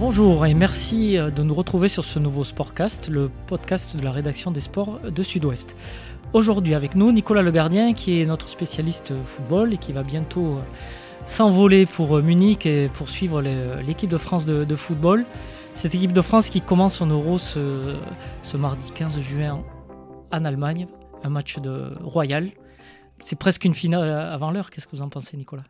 Bonjour 0.00 0.46
et 0.46 0.54
merci 0.54 1.18
euh, 1.18 1.30
de 1.30 1.42
nous 1.42 1.52
retrouver 1.52 1.88
sur 1.88 2.06
ce 2.06 2.18
nouveau 2.18 2.42
Sportcast, 2.42 3.08
le 3.08 3.30
podcast 3.46 3.98
de 3.98 4.02
la 4.02 4.10
rédaction 4.10 4.50
des 4.50 4.60
sports 4.60 4.98
de 4.98 5.22
Sud-Ouest. 5.22 5.76
Aujourd'hui 6.32 6.74
avec 6.74 6.94
nous 6.94 7.12
Nicolas 7.12 7.42
Le 7.42 7.50
Gardien 7.50 7.92
qui 7.92 8.18
est 8.18 8.24
notre 8.24 8.48
spécialiste 8.48 9.12
football 9.26 9.74
et 9.74 9.76
qui 9.76 9.92
va 9.92 10.02
bientôt 10.02 10.56
euh, 10.56 10.62
s'envoler 11.26 11.84
pour 11.84 12.16
euh, 12.16 12.22
Munich 12.22 12.64
et 12.64 12.88
poursuivre 12.88 13.42
l'équipe 13.42 14.08
de 14.08 14.16
France 14.16 14.46
de, 14.46 14.74
football. 14.74 15.26
Cette 15.74 15.94
équipe 15.94 16.14
de 16.14 16.22
France 16.22 16.48
qui 16.48 16.62
commence 16.62 16.94
son 16.94 17.08
Euro 17.08 17.36
ce 17.36 18.56
mardi 18.56 18.90
15 18.92 19.20
juin 19.20 19.62
en 20.32 20.44
Allemagne, 20.46 20.86
un 21.24 21.28
match 21.28 21.58
de 21.58 21.92
royal. 22.02 22.52
C'est 23.20 23.38
presque 23.38 23.66
une 23.66 23.74
finale 23.74 24.08
avant 24.10 24.50
l'heure. 24.50 24.70
Qu'est-ce 24.70 24.86
que 24.86 24.96
vous 24.96 25.02
en 25.02 25.10
pensez, 25.10 25.36
Nicolas? 25.36 25.64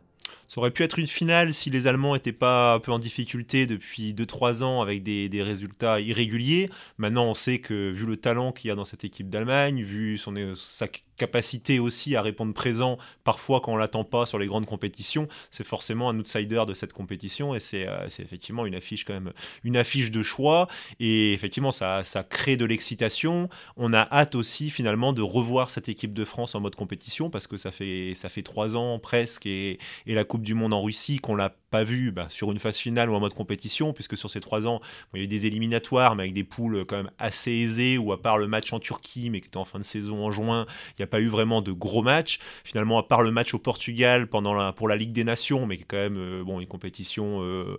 Ça 0.51 0.59
aurait 0.59 0.71
pu 0.71 0.83
être 0.83 0.99
une 0.99 1.07
finale 1.07 1.53
si 1.53 1.69
les 1.69 1.87
Allemands 1.87 2.13
n'étaient 2.13 2.33
pas 2.33 2.73
un 2.73 2.79
peu 2.81 2.91
en 2.91 2.99
difficulté 2.99 3.67
depuis 3.67 4.13
2-3 4.13 4.63
ans 4.63 4.81
avec 4.81 5.01
des, 5.01 5.29
résultats 5.41 6.01
irréguliers. 6.01 6.69
Maintenant, 6.97 7.23
on 7.23 7.33
sait 7.33 7.59
que 7.59 7.89
vu 7.91 8.05
le 8.05 8.17
talent 8.17 8.51
qu'il 8.51 8.67
y 8.67 8.71
a 8.71 8.75
dans 8.75 8.83
cette 8.83 9.05
équipe 9.05 9.29
d'Allemagne, 9.29 9.81
vu 9.81 10.17
son, 10.17 10.35
sa 10.55 10.89
capacité 11.21 11.77
aussi 11.77 12.15
à 12.15 12.23
répondre 12.23 12.51
présent 12.51 12.97
parfois 13.23 13.61
quand 13.61 13.73
on 13.73 13.77
l'attend 13.77 14.03
pas 14.03 14.25
sur 14.25 14.39
les 14.39 14.47
grandes 14.47 14.65
compétitions, 14.65 15.27
c'est 15.51 15.63
forcément 15.63 16.09
un 16.09 16.17
outsider 16.17 16.63
de 16.67 16.73
cette 16.73 16.93
compétition 16.93 17.53
et 17.53 17.59
c'est 17.59 17.87
euh, 17.87 18.07
effectivement 18.07 18.65
une 18.65 18.73
affiche 18.73 19.05
quand 19.05 19.13
même, 19.13 19.31
une 19.63 19.77
affiche 19.77 20.09
de 20.09 20.23
choix 20.23 20.67
et 20.99 21.33
effectivement 21.33 21.71
ça, 21.71 22.03
ça 22.03 22.23
crée 22.23 22.57
de 22.57 22.65
l'excitation. 22.65 23.49
On 23.77 23.93
a 23.93 24.07
hâte 24.11 24.33
aussi 24.33 24.71
finalement 24.71 25.13
de 25.13 25.21
revoir 25.21 25.69
cette 25.69 25.89
équipe 25.89 26.13
de 26.13 26.25
France 26.25 26.55
en 26.55 26.59
mode 26.59 26.75
compétition 26.75 27.29
parce 27.29 27.45
que 27.45 27.57
ça 27.57 27.71
fait 27.71 28.13
ça 28.15 28.29
fait 28.29 28.41
trois 28.41 28.75
ans 28.75 28.97
presque 28.97 29.45
et, 29.45 29.77
et 30.07 30.15
la 30.15 30.23
Coupe 30.23 30.41
du 30.41 30.55
Monde 30.55 30.73
en 30.73 30.81
Russie 30.81 31.19
qu'on 31.19 31.35
l'a 31.35 31.53
pas 31.71 31.83
vu 31.85 32.11
bah, 32.11 32.27
sur 32.29 32.51
une 32.51 32.59
phase 32.59 32.75
finale 32.75 33.09
ou 33.09 33.15
en 33.15 33.19
mode 33.19 33.33
compétition, 33.33 33.93
puisque 33.93 34.17
sur 34.17 34.29
ces 34.29 34.41
trois 34.41 34.67
ans, 34.67 34.81
il 35.13 35.19
y 35.19 35.21
a 35.21 35.23
eu 35.23 35.27
des 35.27 35.45
éliminatoires, 35.45 36.15
mais 36.15 36.23
avec 36.23 36.33
des 36.33 36.43
poules 36.43 36.85
quand 36.85 36.97
même 36.97 37.11
assez 37.17 37.51
aisées, 37.51 37.97
ou 37.97 38.11
à 38.11 38.21
part 38.21 38.37
le 38.37 38.47
match 38.47 38.71
en 38.73 38.79
Turquie, 38.79 39.29
mais 39.29 39.39
qui 39.39 39.47
était 39.47 39.57
en 39.57 39.65
fin 39.65 39.79
de 39.79 39.85
saison 39.85 40.23
en 40.23 40.31
juin, 40.31 40.65
il 40.89 40.95
n'y 41.01 41.03
a 41.03 41.07
pas 41.11 41.21
eu 41.21 41.27
vraiment 41.27 41.61
de 41.61 41.71
gros 41.71 42.01
matchs. 42.01 42.39
Finalement, 42.63 42.97
à 42.97 43.03
part 43.03 43.21
le 43.21 43.31
match 43.31 43.53
au 43.53 43.59
Portugal 43.59 44.27
pendant 44.27 44.53
la, 44.55 44.71
pour 44.71 44.87
la 44.87 44.95
Ligue 44.95 45.11
des 45.11 45.23
Nations, 45.23 45.67
mais 45.67 45.77
qui 45.77 45.83
est 45.83 45.85
quand 45.87 45.97
même 45.97 46.17
euh, 46.17 46.43
bon, 46.43 46.59
une 46.59 46.67
compétition... 46.67 47.43
Euh, 47.43 47.77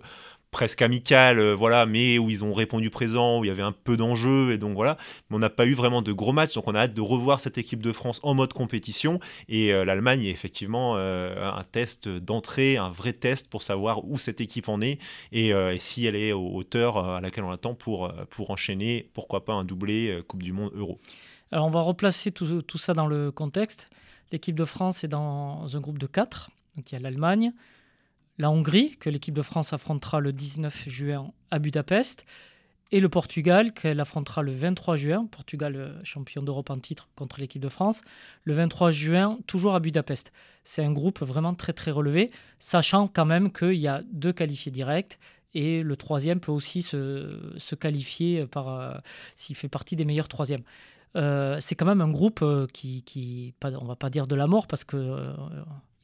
presque 0.51 0.83
amical, 0.83 1.39
euh, 1.39 1.55
voilà, 1.55 1.87
mais 1.87 2.19
où 2.19 2.29
ils 2.29 2.43
ont 2.43 2.53
répondu 2.53 2.91
présent, 2.91 3.39
où 3.39 3.43
il 3.43 3.47
y 3.47 3.49
avait 3.49 3.63
un 3.63 3.71
peu 3.71 3.97
d'enjeu, 3.97 4.51
et 4.51 4.59
donc 4.59 4.75
voilà. 4.75 4.99
Mais 5.31 5.37
on 5.37 5.39
n'a 5.39 5.49
pas 5.49 5.65
eu 5.65 5.73
vraiment 5.73 6.03
de 6.03 6.13
gros 6.13 6.31
matchs, 6.31 6.53
donc 6.53 6.67
on 6.67 6.75
a 6.75 6.81
hâte 6.81 6.93
de 6.93 7.01
revoir 7.01 7.39
cette 7.39 7.57
équipe 7.57 7.81
de 7.81 7.91
France 7.91 8.19
en 8.21 8.35
mode 8.35 8.53
compétition. 8.53 9.19
Et 9.49 9.71
l'Allemagne 9.71 10.25
est 10.25 10.29
effectivement 10.29 10.95
un 10.95 11.63
test 11.71 12.07
d'entrée, 12.07 12.77
un 12.77 12.91
vrai 12.91 13.13
test 13.13 13.49
pour 13.49 13.63
savoir 13.63 14.05
où 14.05 14.19
cette 14.19 14.41
équipe 14.41 14.69
en 14.69 14.79
est 14.79 14.99
et, 15.31 15.53
si 15.79 16.05
elle 16.05 16.15
est 16.15 16.33
aux 16.33 16.51
hauteur 16.53 16.99
à 16.99 17.19
laquelle 17.19 17.45
on 17.45 17.51
attend 17.51 17.73
pour, 17.73 18.13
pour 18.29 18.51
enchaîner, 18.51 19.09
pourquoi 19.15 19.45
pas 19.45 19.53
un 19.53 19.63
doublé 19.63 20.21
Coupe 20.27 20.43
du 20.43 20.51
Monde 20.51 20.71
Euro. 20.75 20.99
On 21.55 21.69
va 21.69 21.81
replacer 21.81 22.31
tout, 22.31 22.77
ça 22.77 22.93
dans 22.93 23.05
le 23.05 23.31
contexte. 23.31 23.87
L'équipe 24.31 24.55
de 24.55 24.65
France 24.65 25.03
est 25.03 25.07
dans 25.07 25.75
un 25.75 25.79
groupe 25.79 25.99
de 25.99 26.07
quatre. 26.07 26.49
Donc 26.75 26.91
il 26.91 26.95
y 26.95 26.97
a 26.97 26.99
l'Allemagne, 26.99 27.53
la 28.39 28.49
Hongrie, 28.49 28.97
que 28.97 29.09
l'équipe 29.09 29.35
de 29.35 29.43
France 29.43 29.71
affrontera 29.71 30.19
le 30.19 30.33
19 30.33 30.89
juin 30.89 31.31
à 31.51 31.59
Budapest, 31.59 32.25
et 32.91 32.99
le 32.99 33.09
Portugal, 33.09 33.73
qu'elle 33.73 33.99
affrontera 33.99 34.41
le 34.41 34.51
23 34.51 34.95
juin, 34.95 35.25
Portugal 35.25 35.75
euh, 35.75 36.03
champion 36.03 36.43
d'Europe 36.43 36.69
en 36.69 36.77
titre 36.77 37.09
contre 37.15 37.39
l'équipe 37.39 37.61
de 37.61 37.69
France, 37.69 38.01
le 38.43 38.53
23 38.53 38.91
juin, 38.91 39.39
toujours 39.47 39.73
à 39.73 39.79
Budapest. 39.79 40.31
C'est 40.63 40.83
un 40.83 40.91
groupe 40.91 41.21
vraiment 41.21 41.55
très 41.55 41.73
très 41.73 41.91
relevé, 41.91 42.31
sachant 42.59 43.07
quand 43.07 43.25
même 43.25 43.51
qu'il 43.51 43.75
y 43.75 43.87
a 43.87 44.03
deux 44.11 44.33
qualifiés 44.33 44.71
directs, 44.71 45.19
et 45.55 45.83
le 45.83 45.95
troisième 45.95 46.39
peut 46.39 46.51
aussi 46.51 46.81
se, 46.81 47.75
qualifier 47.75 48.47
euh, 48.55 48.93
s'il 49.35 49.55
fait 49.55 49.69
partie 49.69 49.95
des 49.95 50.05
meilleurs 50.05 50.27
troisièmes. 50.27 50.63
Euh, 51.15 51.57
c'est 51.59 51.75
quand 51.75 51.85
même 51.85 52.01
un 52.01 52.09
groupe 52.09 52.43
qui, 52.73 53.03
qui 53.03 53.53
pas, 53.59 53.71
on 53.71 53.85
va 53.85 53.95
pas 53.95 54.09
dire 54.09 54.27
de 54.27 54.35
la 54.35 54.47
mort 54.47 54.67
parce 54.67 54.83
que 54.83 55.33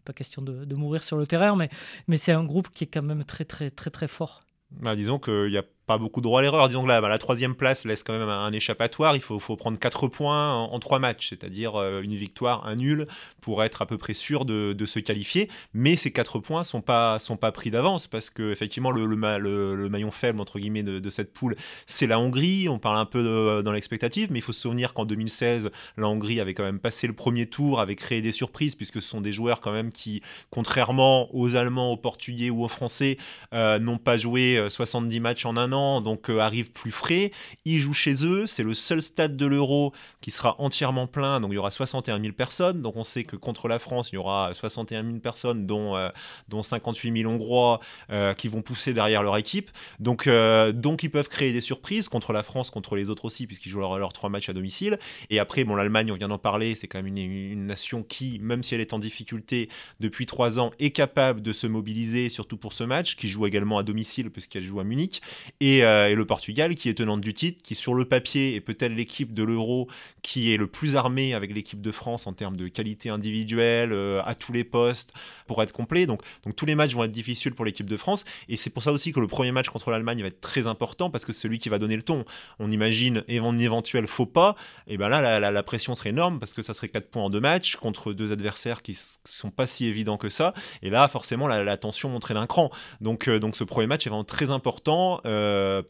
pas 0.06 0.14
question 0.14 0.42
de, 0.42 0.76
mourir 0.76 1.04
sur 1.04 1.18
le 1.18 1.28
terrain, 1.28 1.56
mais, 1.56 1.70
mais 2.08 2.18
c'est 2.18 2.32
un 2.32 2.44
groupe 2.44 2.70
qui 2.70 2.86
est 2.86 2.88
quand 2.88 3.02
même 3.02 3.24
très, 3.24 3.46
très, 3.46 3.70
très, 3.70 3.90
très 3.90 4.08
fort. 4.08 4.42
Bah, 4.72 4.96
disons 4.96 5.20
qu'il 5.20 5.52
y 5.52 5.58
a 5.58 5.64
pas 5.90 5.98
beaucoup 5.98 6.20
de 6.20 6.26
droit 6.26 6.42
à 6.42 6.44
l'erreur. 6.44 6.68
Disons 6.68 6.84
que 6.84 6.88
là, 6.88 7.02
bah, 7.02 7.10
la 7.10 7.18
troisième 7.18 7.56
place 7.56 7.84
laisse 7.84 8.04
quand 8.04 8.14
même 8.14 8.30
un, 8.30 8.54
échappatoire. 8.54 9.16
Il 9.16 9.24
faut, 9.24 9.40
faut 9.40 9.56
prendre 9.56 9.80
4 9.80 10.08
points 10.08 10.54
en, 10.54 10.78
trois 10.78 10.90
3 10.90 11.00
matchs, 11.00 11.30
c'est-à-dire 11.30 11.76
euh, 11.76 12.02
une 12.02 12.14
victoire, 12.14 12.68
un 12.68 12.76
nul, 12.76 13.08
pour 13.42 13.64
être 13.64 13.82
à 13.82 13.88
peu 13.88 13.98
près 13.98 14.14
sûr 14.14 14.46
de, 14.46 14.74
de 14.74 14.86
se 14.86 15.00
qualifier. 15.00 15.50
Mais 15.74 15.96
ces 15.96 16.12
4 16.12 16.38
points 16.38 16.64
sont 16.64 16.82
pas, 16.82 17.18
sont 17.18 17.38
pas 17.38 17.52
pris 17.52 17.72
d'avance 17.72 18.06
parce 18.06 18.30
que 18.30 18.52
effectivement 18.52 18.92
le, 18.92 19.08
le, 19.08 19.76
le, 19.76 19.90
maillon 19.90 20.12
faible 20.12 20.40
entre 20.40 20.60
guillemets 20.60 20.84
de, 20.84 21.10
cette 21.10 21.34
poule, 21.34 21.56
c'est 21.88 22.06
la 22.06 22.20
Hongrie. 22.20 22.70
On 22.70 22.78
parle 22.78 22.98
un 22.98 23.06
peu 23.06 23.64
dans 23.64 23.72
l'expectative, 23.72 24.32
mais 24.32 24.40
il 24.40 24.42
faut 24.44 24.54
se 24.54 24.62
souvenir 24.62 24.94
qu'en 24.94 25.06
2016, 25.06 25.72
la 25.98 26.08
Hongrie 26.08 26.40
avait 26.40 26.54
quand 26.54 26.64
même 26.64 26.80
passé 26.80 27.08
le 27.08 27.14
premier 27.14 27.48
tour, 27.48 27.80
avait 27.80 27.96
créé 27.96 28.22
des 28.22 28.32
surprises 28.32 28.76
puisque 28.76 29.02
ce 29.02 29.10
sont 29.10 29.22
des 29.22 29.34
joueurs 29.34 29.60
quand 29.60 29.72
même 29.72 29.92
qui, 29.92 30.22
contrairement 30.52 31.34
aux 31.36 31.56
Allemands, 31.56 31.94
aux 31.94 31.98
Portugais 31.98 32.52
ou 32.52 32.64
aux 32.64 32.68
Français, 32.68 33.18
euh, 33.56 33.80
n'ont 33.80 33.98
pas 33.98 34.18
joué 34.18 34.64
70 34.70 35.18
euh, 35.18 35.22
matchs 35.22 35.46
en 35.48 35.58
un 35.58 35.72
an 35.74 35.79
donc 36.02 36.30
euh, 36.30 36.40
arrive 36.40 36.72
plus 36.72 36.92
frais. 36.92 37.32
Ils 37.66 37.80
jouent 37.80 37.94
chez 37.94 38.26
eux, 38.26 38.48
c'est 38.48 38.64
le 38.64 38.74
seul 38.74 39.02
stade 39.02 39.38
de 39.38 39.46
l'Euro 39.46 39.94
qui 40.22 40.32
sera 40.32 40.56
entièrement 40.60 41.08
plein, 41.08 41.40
donc 41.40 41.52
il 41.52 41.56
y 41.56 41.58
aura 41.58 41.72
61 41.72 42.20
000 42.20 42.34
personnes. 42.34 42.82
Donc 42.82 42.96
on 42.96 43.04
sait 43.04 43.24
que 43.24 43.36
contre 43.36 43.68
la 43.68 43.80
France, 43.80 44.10
il 44.12 44.16
y 44.16 44.18
aura 44.18 44.54
61 44.54 45.04
000 45.04 45.20
personnes, 45.20 45.66
dont, 45.66 45.96
euh, 45.96 46.10
dont 46.48 46.64
58 46.64 47.22
000 47.22 47.32
Hongrois 47.32 47.80
euh, 48.12 48.34
qui 48.34 48.48
vont 48.48 48.62
pousser 48.62 48.94
derrière 48.94 49.24
leur 49.24 49.38
équipe. 49.38 49.72
Donc, 50.00 50.30
donc 50.74 51.04
ils 51.04 51.12
peuvent 51.12 51.30
créer 51.30 51.54
des 51.54 51.62
surprises 51.62 52.10
contre 52.10 52.34
la 52.34 52.44
France, 52.44 52.70
contre 52.70 52.96
les 52.96 53.10
autres 53.10 53.26
aussi, 53.26 53.48
puisqu'ils 53.48 53.70
jouent 53.70 53.80
leurs 53.80 54.14
trois 54.14 54.30
matchs 54.30 54.50
à 54.50 54.54
domicile. 54.54 55.00
Et 55.30 55.40
après, 55.40 55.64
bon, 55.64 55.76
l'Allemagne, 55.76 56.12
on 56.12 56.16
vient 56.16 56.28
d'en 56.28 56.38
parler, 56.38 56.76
c'est 56.76 56.88
quand 56.88 57.00
même 57.00 57.08
une, 57.08 57.18
une, 57.18 57.66
nation 57.66 58.04
qui, 58.04 58.40
même 58.40 58.64
si 58.64 58.76
elle 58.76 58.82
est 58.82 58.94
en 58.94 59.00
difficulté 59.00 59.70
depuis 60.00 60.26
trois 60.26 60.60
ans, 60.60 60.72
est 60.80 60.92
capable 60.92 61.42
de 61.42 61.54
se 61.54 61.68
mobiliser, 61.68 62.30
surtout 62.30 62.58
pour 62.58 62.74
ce 62.74 62.84
match, 62.84 63.16
qui 63.16 63.28
joue 63.28 63.46
également 63.46 63.78
à 63.78 63.84
domicile, 63.84 64.30
puisqu'elle 64.30 64.64
joue 64.64 64.80
à 64.80 64.84
Munich. 64.84 65.22
Et 65.60 65.69
euh, 65.84 66.10
et, 66.10 66.16
le 66.16 66.26
Portugal 66.26 66.76
qui 66.76 66.90
est 66.90 66.94
tenante 66.94 67.22
du 67.22 67.34
titre, 67.34 67.62
qui 67.64 67.76
sur 67.76 67.94
le 67.94 68.06
papier 68.06 68.56
est 68.56 68.62
peut-être 68.62 68.94
l'équipe 68.94 69.34
de 69.34 69.44
l'Euro 69.44 69.88
qui 70.22 70.54
est 70.54 70.58
le 70.58 70.68
plus 70.68 70.96
armée 70.96 71.34
avec 71.34 71.54
l'équipe 71.54 71.82
de 71.82 71.92
France 71.92 72.28
en 72.28 72.34
termes 72.34 72.58
de 72.58 72.68
qualité 72.68 73.10
individuelle 73.10 73.92
euh, 73.94 74.22
à 74.26 74.36
tous 74.36 74.52
les 74.52 74.64
postes 74.64 75.14
pour 75.48 75.64
être 75.64 75.72
complet. 75.72 76.06
Donc, 76.06 76.22
tous 76.56 76.66
les 76.66 76.76
matchs 76.76 76.94
vont 76.94 77.04
être 77.04 77.12
difficiles 77.12 77.54
pour 77.54 77.66
l'équipe 77.66 77.90
de 77.90 77.98
France 77.98 78.26
et 78.48 78.56
c'est 78.56 78.70
pour 78.70 78.84
ça 78.84 78.92
aussi 78.92 79.12
que 79.12 79.20
le 79.20 79.28
premier 79.28 79.52
match 79.52 79.70
contre 79.70 79.92
l'Allemagne 79.92 80.22
va 80.22 80.28
être 80.28 80.42
très 80.42 80.68
important 80.68 81.10
parce 81.10 81.26
que 81.26 81.34
c'est 81.34 81.42
celui 81.42 81.60
qui 81.60 81.70
va 81.70 81.80
donner 81.80 81.96
le 81.96 82.04
ton. 82.04 82.26
On 82.60 82.70
imagine 82.70 83.24
un 83.28 83.58
éventuel 83.58 84.08
faux 84.08 84.26
pas, 84.26 84.56
et 84.88 84.98
ben 84.98 85.10
là 85.10 85.40
la, 85.40 85.64
pression 85.64 85.96
serait 85.96 86.10
énorme 86.10 86.40
parce 86.40 86.54
que 86.54 86.62
ça 86.62 86.74
serait 86.74 86.90
4 86.90 87.10
points 87.10 87.24
en 87.24 87.30
deux 87.30 87.40
matchs 87.40 87.76
contre 87.76 88.14
deux 88.14 88.32
adversaires 88.32 88.82
qui 88.82 88.98
sont 89.24 89.52
pas 89.52 89.68
si 89.68 89.86
évidents 89.86 90.18
que 90.18 90.30
ça. 90.30 90.54
Et 90.82 90.90
là 90.90 91.08
forcément 91.08 91.48
la, 91.48 91.78
tension 91.78 92.10
monterait 92.10 92.34
d'un 92.34 92.48
cran. 92.48 92.70
Donc, 93.02 93.28
euh, 93.28 93.40
donc 93.40 93.56
ce 93.56 93.64
premier 93.64 93.88
match 93.88 94.06
est 94.06 94.10
vraiment 94.10 94.24
très 94.24 94.52
important. 94.52 95.22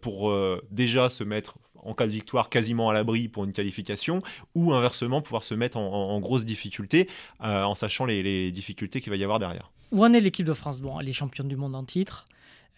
Pour 0.02 0.30
euh, 0.30 0.62
déjà 0.72 1.10
se 1.10 1.24
mettre 1.24 1.58
en 1.76 1.94
cas 1.94 2.08
de 2.08 2.12
victoire 2.12 2.50
quasiment 2.50 2.90
à 2.90 2.94
l'abri 2.94 3.30
pour 3.30 3.46
une 3.46 3.54
qualification, 3.54 4.22
ou 4.54 4.74
inversement 4.74 5.22
pouvoir 5.22 5.44
se 5.44 5.54
mettre 5.54 5.78
en, 5.78 6.20
grosse 6.20 6.46
difficulté 6.46 7.08
euh, 7.42 7.64
en 7.64 7.74
sachant 7.74 8.06
les, 8.06 8.52
difficultés 8.52 9.00
qu'il 9.02 9.12
va 9.12 9.16
y 9.16 9.24
avoir 9.24 9.40
derrière. 9.40 9.72
Où 9.92 10.04
en 10.04 10.14
est 10.14 10.20
l'équipe 10.20 10.46
de 10.46 10.54
France? 10.54 10.82
Bon, 10.82 11.00
elle 11.00 11.08
est 11.08 11.14
championne 11.14 11.48
du 11.48 11.56
monde 11.56 11.76
en 11.76 11.84
titre. 11.84 12.26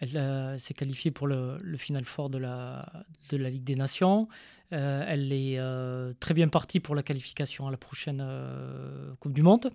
Elle 0.00 0.58
s'est 0.58 0.74
qualifiée 0.74 1.10
pour 1.10 1.26
le, 1.26 1.58
final 1.76 2.04
fort 2.04 2.30
de 2.30 2.38
la, 2.38 3.04
Ligue 3.30 3.64
des 3.64 3.76
Nations. 3.76 4.28
elle 4.70 5.32
est 5.32 5.60
très 6.20 6.34
bien 6.34 6.48
partie 6.48 6.80
pour 6.80 6.94
la 6.94 7.02
qualification 7.02 7.66
à 7.66 7.70
la 7.70 7.76
prochaine 7.76 8.24
Coupe 9.20 9.32
du 9.32 9.42
Monde. 9.42 9.70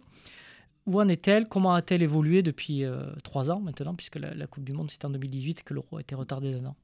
Où 0.86 1.01
en 1.01 1.07
est-elle? 1.10 1.48
Comment 1.48 1.74
a-t-elle 1.74 2.01
évolué 2.01 2.42
depuis 2.42 2.83
trois 3.24 3.51
ans 3.51 3.60
maintenant, 3.60 3.94
puisque 3.94 4.15
la, 4.15 4.48
Coupe 4.48 4.63
du 4.63 4.74
Monde 4.74 4.89
c'est 4.89 5.06
en 5.06 5.10
2018 5.10 5.60
et 5.60 5.63
que 5.63 5.74
l'Euro 5.74 5.98
a 5.98 6.01
été 6.01 6.15
retardé 6.15 6.51
d'un 6.51 6.65
an 6.65 6.75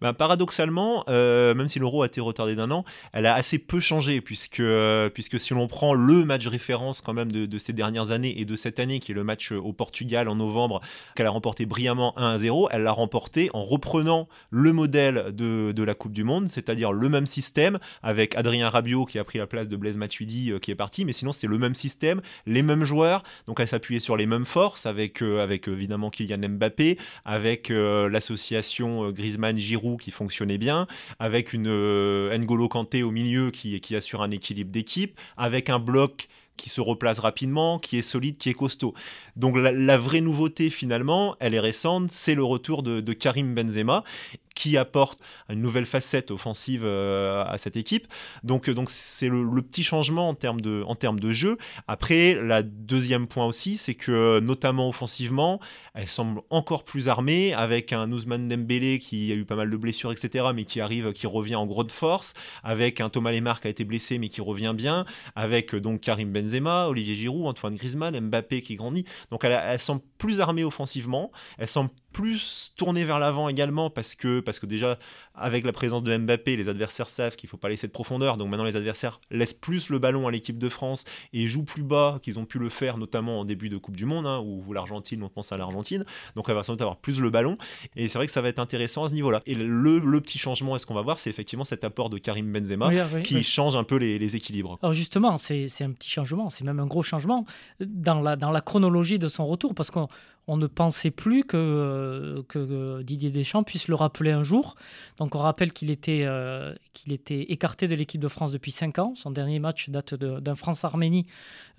ben, 0.00 0.12
paradoxalement, 0.12 1.04
euh, 1.08 1.54
même 1.54 1.68
si 1.68 1.78
l'Euro 1.78 2.02
a 2.02 2.06
été 2.06 2.20
retardé 2.20 2.54
d'un 2.54 2.70
an, 2.70 2.84
elle 3.12 3.26
a 3.26 3.34
assez 3.34 3.58
peu 3.58 3.80
changé, 3.80 4.20
puisque, 4.20 4.60
euh, 4.60 5.08
puisque 5.08 5.40
si 5.40 5.54
l'on 5.54 5.66
prend 5.66 5.94
le 5.94 6.24
match 6.24 6.46
référence 6.46 7.00
quand 7.00 7.14
même 7.14 7.32
de, 7.32 7.58
ces 7.58 7.72
dernières 7.72 8.10
années 8.10 8.38
et 8.38 8.44
de 8.44 8.56
cette 8.56 8.78
année, 8.78 9.00
qui 9.00 9.12
est 9.12 9.14
le 9.14 9.24
match 9.24 9.52
au 9.52 9.72
Portugal 9.72 10.28
en 10.28 10.36
novembre, 10.36 10.80
qu'elle 11.14 11.26
a 11.26 11.30
remporté 11.30 11.64
brillamment 11.64 12.18
1 12.18 12.38
0, 12.38 12.68
elle 12.70 12.82
l'a 12.82 12.92
remporté 12.92 13.48
en 13.54 13.64
reprenant 13.64 14.28
le 14.50 14.72
modèle 14.72 15.34
de, 15.34 15.72
de 15.72 15.82
la 15.82 15.94
Coupe 15.94 16.12
du 16.12 16.24
Monde, 16.24 16.48
c'est-à-dire 16.48 16.92
le 16.92 17.08
même 17.08 17.26
système, 17.26 17.78
avec 18.02 18.36
Adrien 18.36 18.68
Rabiot 18.68 19.06
qui 19.06 19.18
a 19.18 19.24
pris 19.24 19.38
la 19.38 19.46
place 19.46 19.68
de 19.68 19.76
Blaise 19.76 19.96
Matuidi 19.96 20.52
euh, 20.52 20.58
qui 20.58 20.70
est 20.70 20.76
parti, 20.76 21.04
mais 21.04 21.12
sinon 21.12 21.32
c'est 21.32 21.46
le 21.46 21.58
même 21.58 21.74
système, 21.74 22.20
les 22.46 22.62
mêmes 22.62 22.84
joueurs, 22.84 23.22
donc 23.46 23.60
elle 23.60 23.68
s'appuyait 23.68 24.00
sur 24.00 24.16
les 24.16 24.26
mêmes 24.26 24.44
forces, 24.44 24.86
avec, 24.86 25.22
avec 25.22 25.68
évidemment 25.68 26.10
Kylian 26.10 26.48
Mbappé, 26.48 26.98
avec 27.24 27.70
l'association 27.70 29.10
Griezmann 29.10 29.58
Giroud 29.64 30.00
qui 30.00 30.10
fonctionnait 30.10 30.58
bien, 30.58 30.86
avec 31.18 31.52
une 31.52 31.68
euh, 31.68 32.36
N'Golo 32.36 32.68
Kanté 32.68 33.02
au 33.02 33.10
milieu 33.10 33.50
qui, 33.50 33.80
qui 33.80 33.96
assure 33.96 34.22
un 34.22 34.30
équilibre 34.30 34.70
d'équipe, 34.70 35.18
avec 35.36 35.70
un 35.70 35.78
bloc 35.78 36.28
qui 36.56 36.68
se 36.68 36.80
replace 36.80 37.18
rapidement, 37.18 37.78
qui 37.78 37.98
est 37.98 38.02
solide, 38.02 38.36
qui 38.36 38.48
est 38.50 38.54
costaud. 38.54 38.94
Donc 39.36 39.56
la, 39.56 39.98
vraie 39.98 40.20
nouveauté 40.20 40.70
finalement, 40.70 41.36
elle 41.40 41.54
est 41.54 41.60
récente, 41.60 42.12
c'est 42.12 42.34
le 42.34 42.44
retour 42.44 42.82
de, 42.82 43.12
Karim 43.12 43.54
Benzema. 43.54 44.04
Qui 44.54 44.76
apporte 44.76 45.20
une 45.48 45.60
nouvelle 45.60 45.86
facette 45.86 46.30
offensive 46.30 46.84
à 46.84 47.56
cette 47.58 47.76
équipe. 47.76 48.06
Donc 48.42 48.70
donc 48.70 48.90
c'est 48.90 49.28
le, 49.28 49.62
petit 49.62 49.84
changement 49.84 50.28
en 50.28 50.34
termes 50.34 50.60
de 50.60 50.84
en 50.86 50.94
termes 50.94 51.20
de 51.20 51.32
jeu. 51.32 51.58
Après, 51.88 52.34
la 52.34 52.62
deuxième 52.62 53.26
point 53.26 53.46
aussi, 53.46 53.76
c'est 53.76 53.94
que 53.94 54.40
notamment 54.40 54.88
offensivement, 54.88 55.60
elle 55.94 56.08
semble 56.08 56.42
encore 56.50 56.84
plus 56.84 57.08
armée 57.08 57.54
avec 57.54 57.92
un 57.92 58.10
Ousmane 58.10 58.48
Dembélé 58.48 58.98
qui 58.98 59.32
a 59.32 59.34
eu 59.34 59.44
pas 59.44 59.56
mal 59.56 59.70
de 59.70 59.76
blessures, 59.76 60.12
etc., 60.12 60.46
mais 60.54 60.64
qui 60.64 60.80
arrive, 60.80 61.12
qui 61.12 61.26
revient 61.26 61.54
en 61.56 61.66
grande 61.66 61.92
force, 61.92 62.34
avec 62.62 63.00
un 63.00 63.08
Thomas 63.08 63.32
Lemar 63.32 63.60
qui 63.60 63.68
a 63.68 63.70
été 63.70 63.84
blessé 63.84 64.18
mais 64.18 64.28
qui 64.28 64.40
revient 64.40 64.74
bien, 64.76 65.04
avec 65.36 65.74
donc 65.74 66.00
Karim 66.00 66.32
Benzema, 66.32 66.88
Olivier 66.88 67.14
Giroud, 67.14 67.46
Antoine 67.46 67.76
Griezmann, 67.76 68.18
Mbappé 68.18 68.62
qui 68.62 68.76
grandit. 68.76 69.04
Donc 69.30 69.44
elle, 69.44 69.58
elle 69.64 69.78
semble 69.78 70.02
plus 70.18 70.40
armée 70.40 70.64
offensivement, 70.64 71.30
elle 71.58 71.68
semble 71.68 71.90
plus 72.14 72.72
tourner 72.76 73.04
vers 73.04 73.18
l'avant 73.18 73.50
également 73.50 73.90
parce 73.90 74.14
que, 74.14 74.40
parce 74.44 74.58
que 74.58 74.66
déjà, 74.66 74.98
avec 75.34 75.64
la 75.64 75.72
présence 75.72 76.02
de 76.02 76.16
Mbappé, 76.16 76.56
les 76.56 76.68
adversaires 76.68 77.08
savent 77.08 77.36
qu'il 77.36 77.48
ne 77.48 77.50
faut 77.50 77.56
pas 77.56 77.68
laisser 77.68 77.86
de 77.86 77.92
profondeur. 77.92 78.36
Donc 78.36 78.48
maintenant, 78.48 78.64
les 78.64 78.76
adversaires 78.76 79.20
laissent 79.30 79.52
plus 79.52 79.88
le 79.88 79.98
ballon 79.98 80.28
à 80.28 80.30
l'équipe 80.30 80.58
de 80.58 80.68
France 80.68 81.04
et 81.32 81.46
jouent 81.48 81.64
plus 81.64 81.82
bas 81.82 82.20
qu'ils 82.22 82.38
ont 82.38 82.44
pu 82.44 82.58
le 82.58 82.68
faire, 82.68 82.98
notamment 82.98 83.40
en 83.40 83.44
début 83.44 83.68
de 83.68 83.76
Coupe 83.76 83.96
du 83.96 84.06
Monde, 84.06 84.26
hein, 84.26 84.40
où 84.44 84.72
l'Argentine, 84.72 85.22
on 85.22 85.28
pense 85.28 85.50
à 85.52 85.56
l'Argentine. 85.56 86.04
Donc 86.36 86.48
elle 86.48 86.54
va 86.54 86.62
sans 86.62 86.74
doute 86.74 86.82
avoir 86.82 86.96
plus 86.98 87.20
le 87.20 87.30
ballon. 87.30 87.56
Et 87.96 88.08
c'est 88.08 88.18
vrai 88.18 88.26
que 88.26 88.32
ça 88.32 88.42
va 88.42 88.48
être 88.48 88.58
intéressant 88.58 89.04
à 89.04 89.08
ce 89.08 89.14
niveau-là. 89.14 89.42
Et 89.46 89.54
le, 89.54 89.98
le 89.98 90.20
petit 90.20 90.38
changement, 90.38 90.76
est-ce 90.76 90.86
qu'on 90.86 90.94
va 90.94 91.02
voir, 91.02 91.18
c'est 91.18 91.30
effectivement 91.30 91.64
cet 91.64 91.84
apport 91.84 92.10
de 92.10 92.18
Karim 92.18 92.52
Benzema 92.52 92.90
qui 93.22 93.42
change 93.42 93.76
un 93.76 93.84
peu 93.84 93.96
les, 93.96 94.18
les 94.18 94.36
équilibres. 94.36 94.78
Alors 94.82 94.92
justement, 94.92 95.36
c'est 95.36 95.68
un 95.80 95.92
petit 95.92 96.10
changement, 96.10 96.50
c'est 96.50 96.64
même 96.64 96.80
un 96.80 96.86
gros 96.86 97.02
changement 97.02 97.46
dans 97.80 98.20
la, 98.20 98.36
dans 98.36 98.50
la 98.50 98.60
chronologie 98.60 99.18
de 99.18 99.28
son 99.28 99.46
retour, 99.46 99.74
parce 99.74 99.90
qu'on 99.90 100.08
on 100.46 100.56
ne 100.56 100.66
pensait 100.66 101.10
plus 101.10 101.44
que, 101.44 101.56
euh, 101.56 102.42
que, 102.48 103.02
Didier 103.02 103.30
Deschamps 103.30 103.62
puisse 103.62 103.88
le 103.88 103.94
rappeler 103.94 104.30
un 104.30 104.42
jour. 104.42 104.76
Donc 105.16 105.34
on 105.34 105.38
rappelle 105.38 105.72
qu'il 105.72 105.90
était, 105.90 106.24
euh, 106.24 106.74
était 107.08 107.42
écarté 107.52 107.88
de 107.88 107.94
l'équipe 107.94 108.20
de 108.20 108.28
France 108.28 108.52
depuis 108.52 108.70
5 108.72 108.98
ans. 108.98 109.14
Son 109.14 109.30
dernier 109.30 109.58
match 109.58 109.88
date 109.88 110.14
d'un 110.14 110.54
France-Arménie 110.54 111.26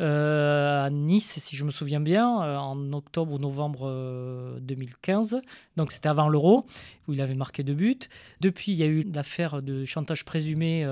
euh, 0.01 0.85
à 0.85 0.89
Nice, 0.89 1.37
si 1.39 1.55
je 1.55 1.63
me 1.63 1.71
souviens 1.71 1.99
bien, 1.99 2.27
en 2.27 2.93
octobre 2.93 3.33
ou 3.33 3.37
novembre 3.37 4.59
2015. 4.61 5.41
Donc 5.77 5.91
c'était 5.91 6.09
avant 6.09 6.27
l'Euro, 6.29 6.65
où 7.07 7.13
il 7.13 7.21
avait 7.21 7.35
marqué 7.35 7.63
deux 7.63 7.73
buts. 7.73 7.99
Depuis, 8.41 8.71
il 8.71 8.77
y 8.77 8.83
a 8.83 8.87
eu 8.87 9.03
l'affaire 9.03 9.61
de 9.61 9.85
chantage 9.85 10.25
présumé 10.25 10.83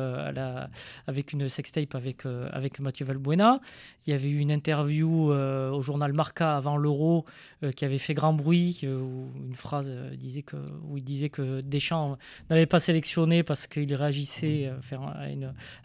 avec 1.08 1.34
une 1.34 1.50
sextape 1.50 1.96
avec, 1.96 2.26
avec 2.26 2.80
Mathieu 2.80 3.06
Valbuena. 3.06 3.60
Il 4.06 4.12
y 4.12 4.14
avait 4.14 4.30
eu 4.30 4.40
une 4.40 4.52
interview 4.52 5.32
au 5.32 5.82
journal 5.82 6.14
Marca 6.14 6.56
avant 6.56 6.78
l'Euro 6.78 7.26
euh, 7.63 7.63
qui 7.72 7.86
avait 7.86 7.98
fait 7.98 8.14
grand 8.14 8.34
bruit, 8.34 8.82
où 8.84 9.32
une 9.46 9.56
phrase 9.56 9.88
euh, 9.90 10.16
disait 10.16 10.42
que, 10.42 10.58
où 10.88 10.98
il 10.98 11.04
disait 11.04 11.30
que 11.30 11.62
Deschamps 11.62 12.18
n'avait 12.50 12.66
pas 12.66 12.80
sélectionné 12.80 13.44
parce 13.44 13.68
qu'il 13.68 13.94
réagissait 13.94 14.72
euh, 14.92 14.98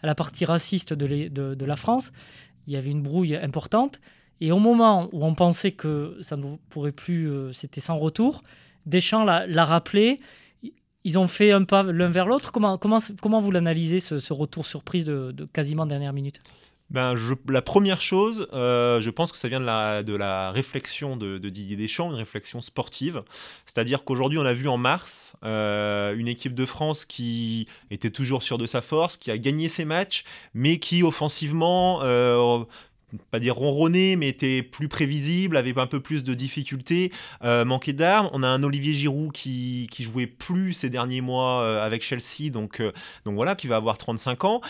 à, 0.01 0.07
la 0.07 0.15
partie 0.15 0.45
raciste 0.45 0.93
de, 0.93 1.27
de, 1.27 1.65
la 1.65 1.75
France. 1.75 2.11
Il 2.67 2.73
y 2.73 2.77
avait 2.77 2.91
une 2.91 3.01
brouille 3.01 3.35
importante. 3.35 3.99
Et 4.41 4.51
au 4.51 4.59
moment 4.59 5.09
où 5.11 5.25
on 5.25 5.35
pensait 5.35 5.71
que 5.71 6.17
ça 6.21 6.37
ne 6.37 6.55
pourrait 6.69 6.91
plus, 6.91 7.29
c'était 7.53 7.81
sans 7.81 7.97
retour, 7.97 8.43
Deschamps 8.85 9.25
l'a 9.25 9.65
rappelé. 9.65 10.19
Ils 11.03 11.19
ont 11.19 11.27
fait 11.27 11.51
un 11.51 11.63
pas 11.63 11.83
l'un 11.83 12.09
vers 12.09 12.25
l'autre. 12.25 12.51
Comment, 12.51 12.77
comment, 12.77 12.99
comment 13.21 13.41
vous 13.41 13.51
l'analysez, 13.51 13.99
ce, 13.99 14.33
retour 14.33 14.65
surprise 14.65 15.03
de, 15.03 15.31
de 15.31 15.45
quasiment 15.45 15.85
dernière 15.85 16.13
minute? 16.13 16.41
Ben, 16.89 17.13
la 17.47 17.61
première 17.61 18.01
chose, 18.01 18.47
euh, 18.51 18.99
je 18.99 19.11
pense 19.11 19.31
que 19.31 19.37
ça 19.37 19.47
vient 19.47 19.59
de 19.59 19.65
la, 19.65 20.01
de 20.01 20.15
la 20.15 20.51
réflexion 20.51 21.17
de, 21.17 21.37
Didier 21.37 21.75
Deschamps, 21.75 22.09
une 22.09 22.15
réflexion 22.15 22.61
sportive. 22.61 23.21
C'est-à-dire 23.67 24.03
qu'aujourd'hui, 24.03 24.39
on 24.39 24.45
a 24.45 24.53
vu 24.53 24.67
en 24.67 24.77
mars 24.77 25.33
euh, 25.43 26.15
une 26.15 26.27
équipe 26.27 26.55
de 26.55 26.65
France 26.65 27.05
qui 27.05 27.67
était 27.91 28.09
toujours 28.09 28.41
sûre 28.41 28.57
de 28.57 28.65
sa 28.65 28.81
force, 28.81 29.17
qui 29.17 29.29
a 29.29 29.37
gagné 29.37 29.69
ses 29.69 29.85
matchs, 29.85 30.23
mais 30.55 30.79
qui 30.79 31.03
offensivement, 31.03 31.99
euh, 32.01 32.63
pas 33.29 33.39
dire 33.39 33.55
ronronné, 33.55 34.15
mais 34.15 34.29
était 34.29 34.63
plus 34.63 34.87
prévisible, 34.87 35.57
avait 35.57 35.77
un 35.77 35.87
peu 35.87 35.99
plus 35.99 36.23
de 36.23 36.33
difficultés, 36.33 37.11
manquait 37.43 37.93
d'armes. 37.93 38.29
On 38.33 38.41
a 38.41 38.47
un 38.47 38.63
Olivier 38.63 38.93
Giroud 38.93 39.31
qui, 39.31 39.87
qui 39.91 40.03
jouait 40.03 40.27
plus 40.27 40.73
ces 40.73 40.89
derniers 40.89 41.21
mois 41.21 41.83
avec 41.83 42.01
Chelsea, 42.03 42.49
donc, 42.51 42.81
donc 43.25 43.35
voilà, 43.35 43.55
qui 43.55 43.67
va 43.67 43.77
avoir 43.77 43.97
35 43.97 44.43
ans. 44.45 44.61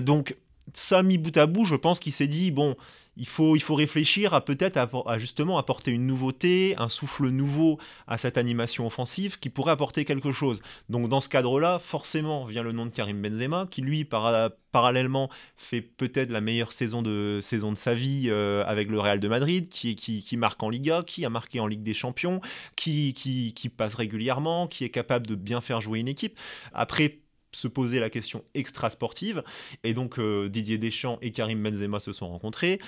donc 0.00 0.36
ça 0.74 1.02
mis 1.02 1.18
bout 1.18 1.36
à 1.36 1.46
bout, 1.46 1.64
je 1.64 1.74
pense 1.74 2.00
qu'il 2.00 2.12
s'est 2.12 2.26
dit 2.26 2.50
bon, 2.50 2.76
il 3.16 3.26
faut, 3.26 3.56
il 3.56 3.60
faut 3.62 3.74
réfléchir 3.74 4.32
à 4.32 4.42
peut-être 4.42 4.78
à, 4.78 5.18
justement 5.18 5.58
apporter 5.58 5.90
une 5.90 6.06
nouveauté, 6.06 6.74
un 6.78 6.88
souffle 6.88 7.28
nouveau 7.28 7.78
à 8.06 8.16
cette 8.16 8.38
animation 8.38 8.86
offensive 8.86 9.38
qui 9.38 9.50
pourrait 9.50 9.72
apporter 9.72 10.04
quelque 10.04 10.32
chose. 10.32 10.62
Donc 10.88 11.08
dans 11.08 11.20
ce 11.20 11.28
cadre-là, 11.28 11.78
forcément 11.78 12.46
vient 12.46 12.62
le 12.62 12.72
nom 12.72 12.86
de 12.86 12.90
Karim 12.90 13.20
Benzema 13.20 13.66
qui 13.70 13.82
lui 13.82 14.04
parallèlement 14.04 15.28
fait 15.58 15.82
peut-être 15.82 16.30
la 16.30 16.40
meilleure 16.40 16.72
saison 16.72 17.02
de, 17.02 17.40
saison 17.42 17.72
de 17.72 17.76
sa 17.76 17.94
vie 17.94 18.28
euh, 18.28 18.64
avec 18.66 18.88
le 18.88 18.98
Real 18.98 19.20
de 19.20 19.28
Madrid, 19.28 19.68
qui, 19.68 19.94
qui, 19.94 20.36
marque 20.38 20.62
en 20.62 20.70
Liga, 20.70 21.02
qui 21.06 21.26
a 21.26 21.30
marqué 21.30 21.60
en 21.60 21.66
Ligue 21.66 21.82
des 21.82 21.94
Champions, 21.94 22.40
qui, 22.76 23.12
qui 23.12 23.68
passe 23.68 23.94
régulièrement, 23.94 24.68
qui 24.68 24.84
est 24.84 24.90
capable 24.90 25.26
de 25.26 25.34
bien 25.34 25.60
faire 25.60 25.82
jouer 25.82 25.98
une 25.98 26.08
équipe. 26.08 26.38
Après 26.72 27.18
se 27.52 27.68
poser 27.68 28.00
la 28.00 28.10
question 28.10 28.44
extra-sportive. 28.54 29.42
Et 29.84 29.94
donc 29.94 30.18
euh, 30.18 30.48
Didier 30.48 30.78
Deschamps 30.78 31.18
et 31.22 31.32
Karim 31.32 31.62
Benzema 31.62 32.00
se 32.00 32.12
sont 32.12 32.28
rencontrés. 32.28 32.80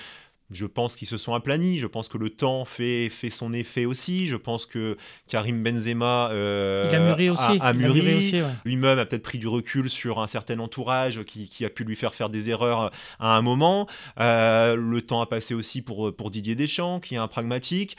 Je 0.51 0.67
pense 0.67 0.95
qu'ils 0.95 1.07
se 1.07 1.17
sont 1.17 1.33
aplanis. 1.33 1.79
Je 1.79 1.87
pense 1.87 2.07
que 2.07 2.19
le 2.19 2.29
temps 2.29 2.65
fait, 2.65 3.09
fait 3.09 3.31
son 3.31 3.51
effet 3.51 3.85
aussi. 3.85 4.27
Je 4.27 4.35
pense 4.35 4.67
que 4.67 4.95
Karim 5.27 5.63
Benzema 5.63 6.29
euh, 6.31 6.87
a 7.59 7.73
mûri 7.73 8.13
aussi. 8.13 8.41
Lui-même 8.63 8.99
a 8.99 9.05
peut-être 9.07 9.23
pris 9.23 9.39
du 9.39 9.47
recul 9.47 9.89
sur 9.89 10.19
un 10.19 10.27
certain 10.27 10.59
entourage 10.59 11.23
qui, 11.23 11.65
a 11.65 11.69
pu 11.69 11.83
lui 11.83 11.95
faire 11.95 12.13
faire 12.13 12.29
des 12.29 12.51
erreurs 12.51 12.91
à 13.19 13.35
un 13.35 13.41
moment. 13.41 13.87
Euh, 14.19 14.75
le 14.75 15.01
temps 15.01 15.21
a 15.21 15.25
passé 15.25 15.55
aussi 15.55 15.81
pour, 15.81 16.15
pour 16.15 16.29
Didier 16.29 16.53
Deschamps, 16.53 16.99
qui 16.99 17.15
est 17.15 17.19
un 17.19 17.27
pragmatique 17.27 17.97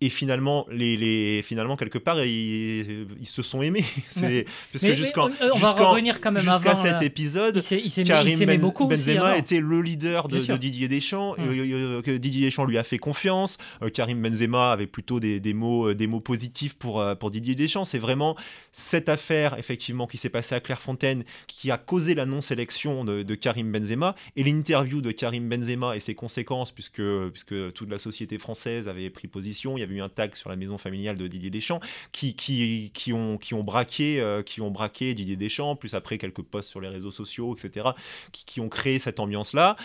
et 0.00 0.10
finalement, 0.10 0.64
les, 0.70 0.96
les, 0.96 1.42
finalement 1.42 1.76
quelque 1.76 1.98
part, 1.98 2.22
ils, 2.24 3.08
ils 3.18 3.26
se 3.26 3.42
sont 3.42 3.62
aimés. 3.62 3.84
C'est, 4.10 4.46
parce 4.72 4.84
que 4.84 4.94
jusqu'en, 4.94 5.28
euh, 5.28 5.50
on 5.52 5.58
va 5.58 5.72
revenir 5.72 6.20
quand 6.20 6.30
même 6.30 6.44
jusqu'à 6.44 6.76
cet 6.76 7.02
épisode, 7.02 7.60
Karim 8.06 8.38
ben, 8.38 8.60
beaucoup 8.60 8.86
Benzema 8.86 9.36
était 9.36 9.58
le 9.58 9.82
leader 9.82 10.28
de, 10.28 10.38
Didier 10.56 10.86
Deschamps. 10.86 11.34
Euh, 11.40 12.00
que 12.02 12.16
Didier 12.16 12.46
Deschamps 12.46 12.64
lui 12.64 12.78
a 12.78 12.84
fait 12.84 12.98
confiance. 12.98 13.58
Euh, 13.82 13.90
Karim 13.90 14.22
Benzema 14.22 14.70
avait 14.70 14.86
plutôt 14.86 15.18
des, 15.18 15.40
des, 15.40 15.52
mots, 15.52 15.92
des 15.94 16.06
mots 16.06 16.20
positifs 16.20 16.74
pour, 16.74 17.04
pour 17.18 17.32
Didier 17.32 17.56
Deschamps. 17.56 17.84
C'est 17.84 17.98
vraiment 17.98 18.36
cette 18.70 19.08
affaire, 19.08 19.58
effectivement, 19.58 20.06
qui 20.06 20.16
s'est 20.16 20.28
passée 20.28 20.54
à 20.54 20.60
Clairefontaine, 20.60 21.24
qui 21.48 21.72
a 21.72 21.76
causé 21.76 22.14
la 22.14 22.24
non-sélection 22.24 23.04
de, 23.04 23.24
de, 23.24 23.34
Karim 23.34 23.72
Benzema 23.72 24.14
et 24.36 24.44
l'interview 24.44 25.00
de 25.00 25.10
Karim 25.10 25.48
Benzema 25.48 25.96
et 25.96 26.00
ses 26.00 26.14
conséquences, 26.14 26.70
puisque, 26.70 27.02
puisque 27.32 27.72
toute 27.72 27.90
la 27.90 27.98
société 27.98 28.38
française 28.38 28.86
avait 28.86 29.10
pris 29.10 29.26
position. 29.26 29.76
Il 29.76 29.80
y 29.80 29.87
eu 29.90 30.00
un 30.00 30.08
tag 30.08 30.34
sur 30.34 30.50
la 30.50 30.56
maison 30.56 30.78
familiale 30.78 31.16
de 31.16 31.26
Didier 31.26 31.50
Deschamps, 31.50 31.80
qui, 32.12 32.34
qui, 32.34 32.90
qui, 32.94 33.12
ont, 33.12 33.38
qui, 33.38 33.54
ont, 33.54 33.62
braqué, 33.62 34.20
euh, 34.20 34.42
qui 34.42 34.60
ont 34.60 34.70
braqué 34.70 35.14
Didier 35.14 35.36
Deschamps, 35.36 35.76
plus 35.76 35.94
après 35.94 36.18
quelques 36.18 36.42
posts 36.42 36.68
sur 36.68 36.80
les 36.80 36.88
réseaux 36.88 37.10
sociaux, 37.10 37.54
etc., 37.54 37.88
qui, 38.32 38.44
qui 38.44 38.60
ont 38.60 38.68
créé 38.68 38.98
cette 38.98 39.20
ambiance-là. 39.20 39.76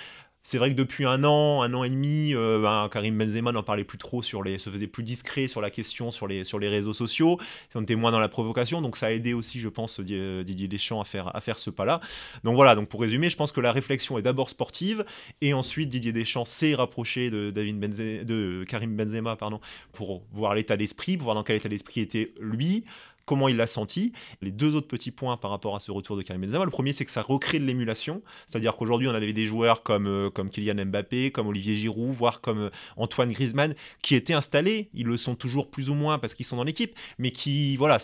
C'est 0.45 0.57
vrai 0.57 0.71
que 0.71 0.75
depuis 0.75 1.05
un 1.05 1.23
an, 1.23 1.61
un 1.61 1.73
an 1.73 1.85
et 1.85 1.89
demi, 1.89 2.35
euh, 2.35 2.61
ben, 2.61 2.89
Karim 2.91 3.17
Benzema 3.17 3.53
n'en 3.53 3.63
parlait 3.63 3.85
plus 3.85 3.97
trop 3.97 4.21
sur 4.21 4.43
les, 4.43 4.59
se 4.59 4.69
faisait 4.69 4.87
plus 4.87 5.03
discret 5.03 5.47
sur 5.47 5.61
la 5.61 5.71
question 5.71 6.11
sur 6.11 6.27
les, 6.27 6.43
réseaux 6.67 6.91
sociaux. 6.91 7.39
On 7.75 7.81
était 7.81 7.95
moins 7.95 8.11
dans 8.11 8.19
la 8.19 8.27
provocation, 8.27 8.81
donc 8.81 8.97
ça 8.97 9.05
a 9.05 9.11
aidé 9.11 9.33
aussi, 9.33 9.61
je 9.61 9.69
pense, 9.69 10.01
Didier 10.01 10.67
Deschamps 10.67 10.99
à 10.99 11.05
faire, 11.05 11.33
à 11.33 11.39
faire 11.39 11.59
ce 11.59 11.69
pas-là. 11.69 12.01
Donc 12.43 12.55
voilà, 12.55 12.75
donc 12.75 12.89
pour 12.89 12.99
résumer, 12.99 13.29
je 13.29 13.37
pense 13.37 13.53
que 13.53 13.61
la 13.61 13.71
réflexion 13.71 14.17
est 14.17 14.21
d'abord 14.21 14.49
sportive, 14.49 15.05
et 15.39 15.53
ensuite 15.53 15.87
Didier 15.87 16.11
Deschamps 16.11 16.43
s'est 16.43 16.75
rapproché 16.75 17.29
de, 17.29 17.49
David 17.49 17.79
de 18.25 18.65
Karim 18.67 18.97
Benzema 18.97 19.37
pardon, 19.37 19.61
pour 19.93 20.23
voir 20.33 20.55
l'état 20.55 20.75
d'esprit, 20.75 21.15
pour 21.15 21.25
voir 21.25 21.35
dans 21.35 21.43
quel 21.43 21.55
état 21.55 21.69
d'esprit 21.69 22.01
était 22.01 22.33
lui, 22.41 22.83
comment 23.25 23.47
il 23.47 23.57
l'a 23.57 23.67
senti. 23.67 24.13
Les 24.41 24.51
deux 24.51 24.75
autres 24.75 24.87
petits 24.87 25.11
points 25.11 25.37
par 25.37 25.51
rapport 25.51 25.75
à 25.75 25.79
ce 25.79 25.91
retour 25.91 26.17
de 26.17 26.21
Karim 26.21 26.41
Benzema, 26.41 26.65
le 26.65 26.71
premier 26.71 26.93
c'est 26.93 27.05
que 27.05 27.11
ça 27.11 27.21
recrée 27.21 27.59
de 27.59 27.65
l'émulation, 27.65 28.21
c'est-à-dire 28.47 28.75
qu'aujourd'hui 28.75 29.07
on 29.07 29.13
avait 29.13 29.33
des 29.33 29.45
joueurs 29.45 29.83
comme, 29.83 30.07
euh, 30.07 30.29
comme 30.29 30.49
Kylian 30.49 30.85
Mbappé, 30.85 31.31
comme 31.31 31.47
Olivier 31.47 31.75
Giroud, 31.75 32.13
voire 32.13 32.41
comme 32.41 32.59
euh, 32.59 32.69
Antoine 32.97 33.31
Griezmann, 33.31 33.75
qui 34.01 34.15
étaient 34.15 34.33
installés, 34.33 34.89
ils 34.93 35.07
le 35.07 35.17
sont 35.17 35.35
toujours 35.35 35.69
plus 35.69 35.89
ou 35.89 35.93
moins 35.93 36.19
parce 36.19 36.33
qu'ils 36.33 36.45
sont 36.45 36.57
dans 36.57 36.63
l'équipe, 36.63 36.95
mais 37.17 37.31
qui, 37.31 37.75
voilà, 37.77 37.99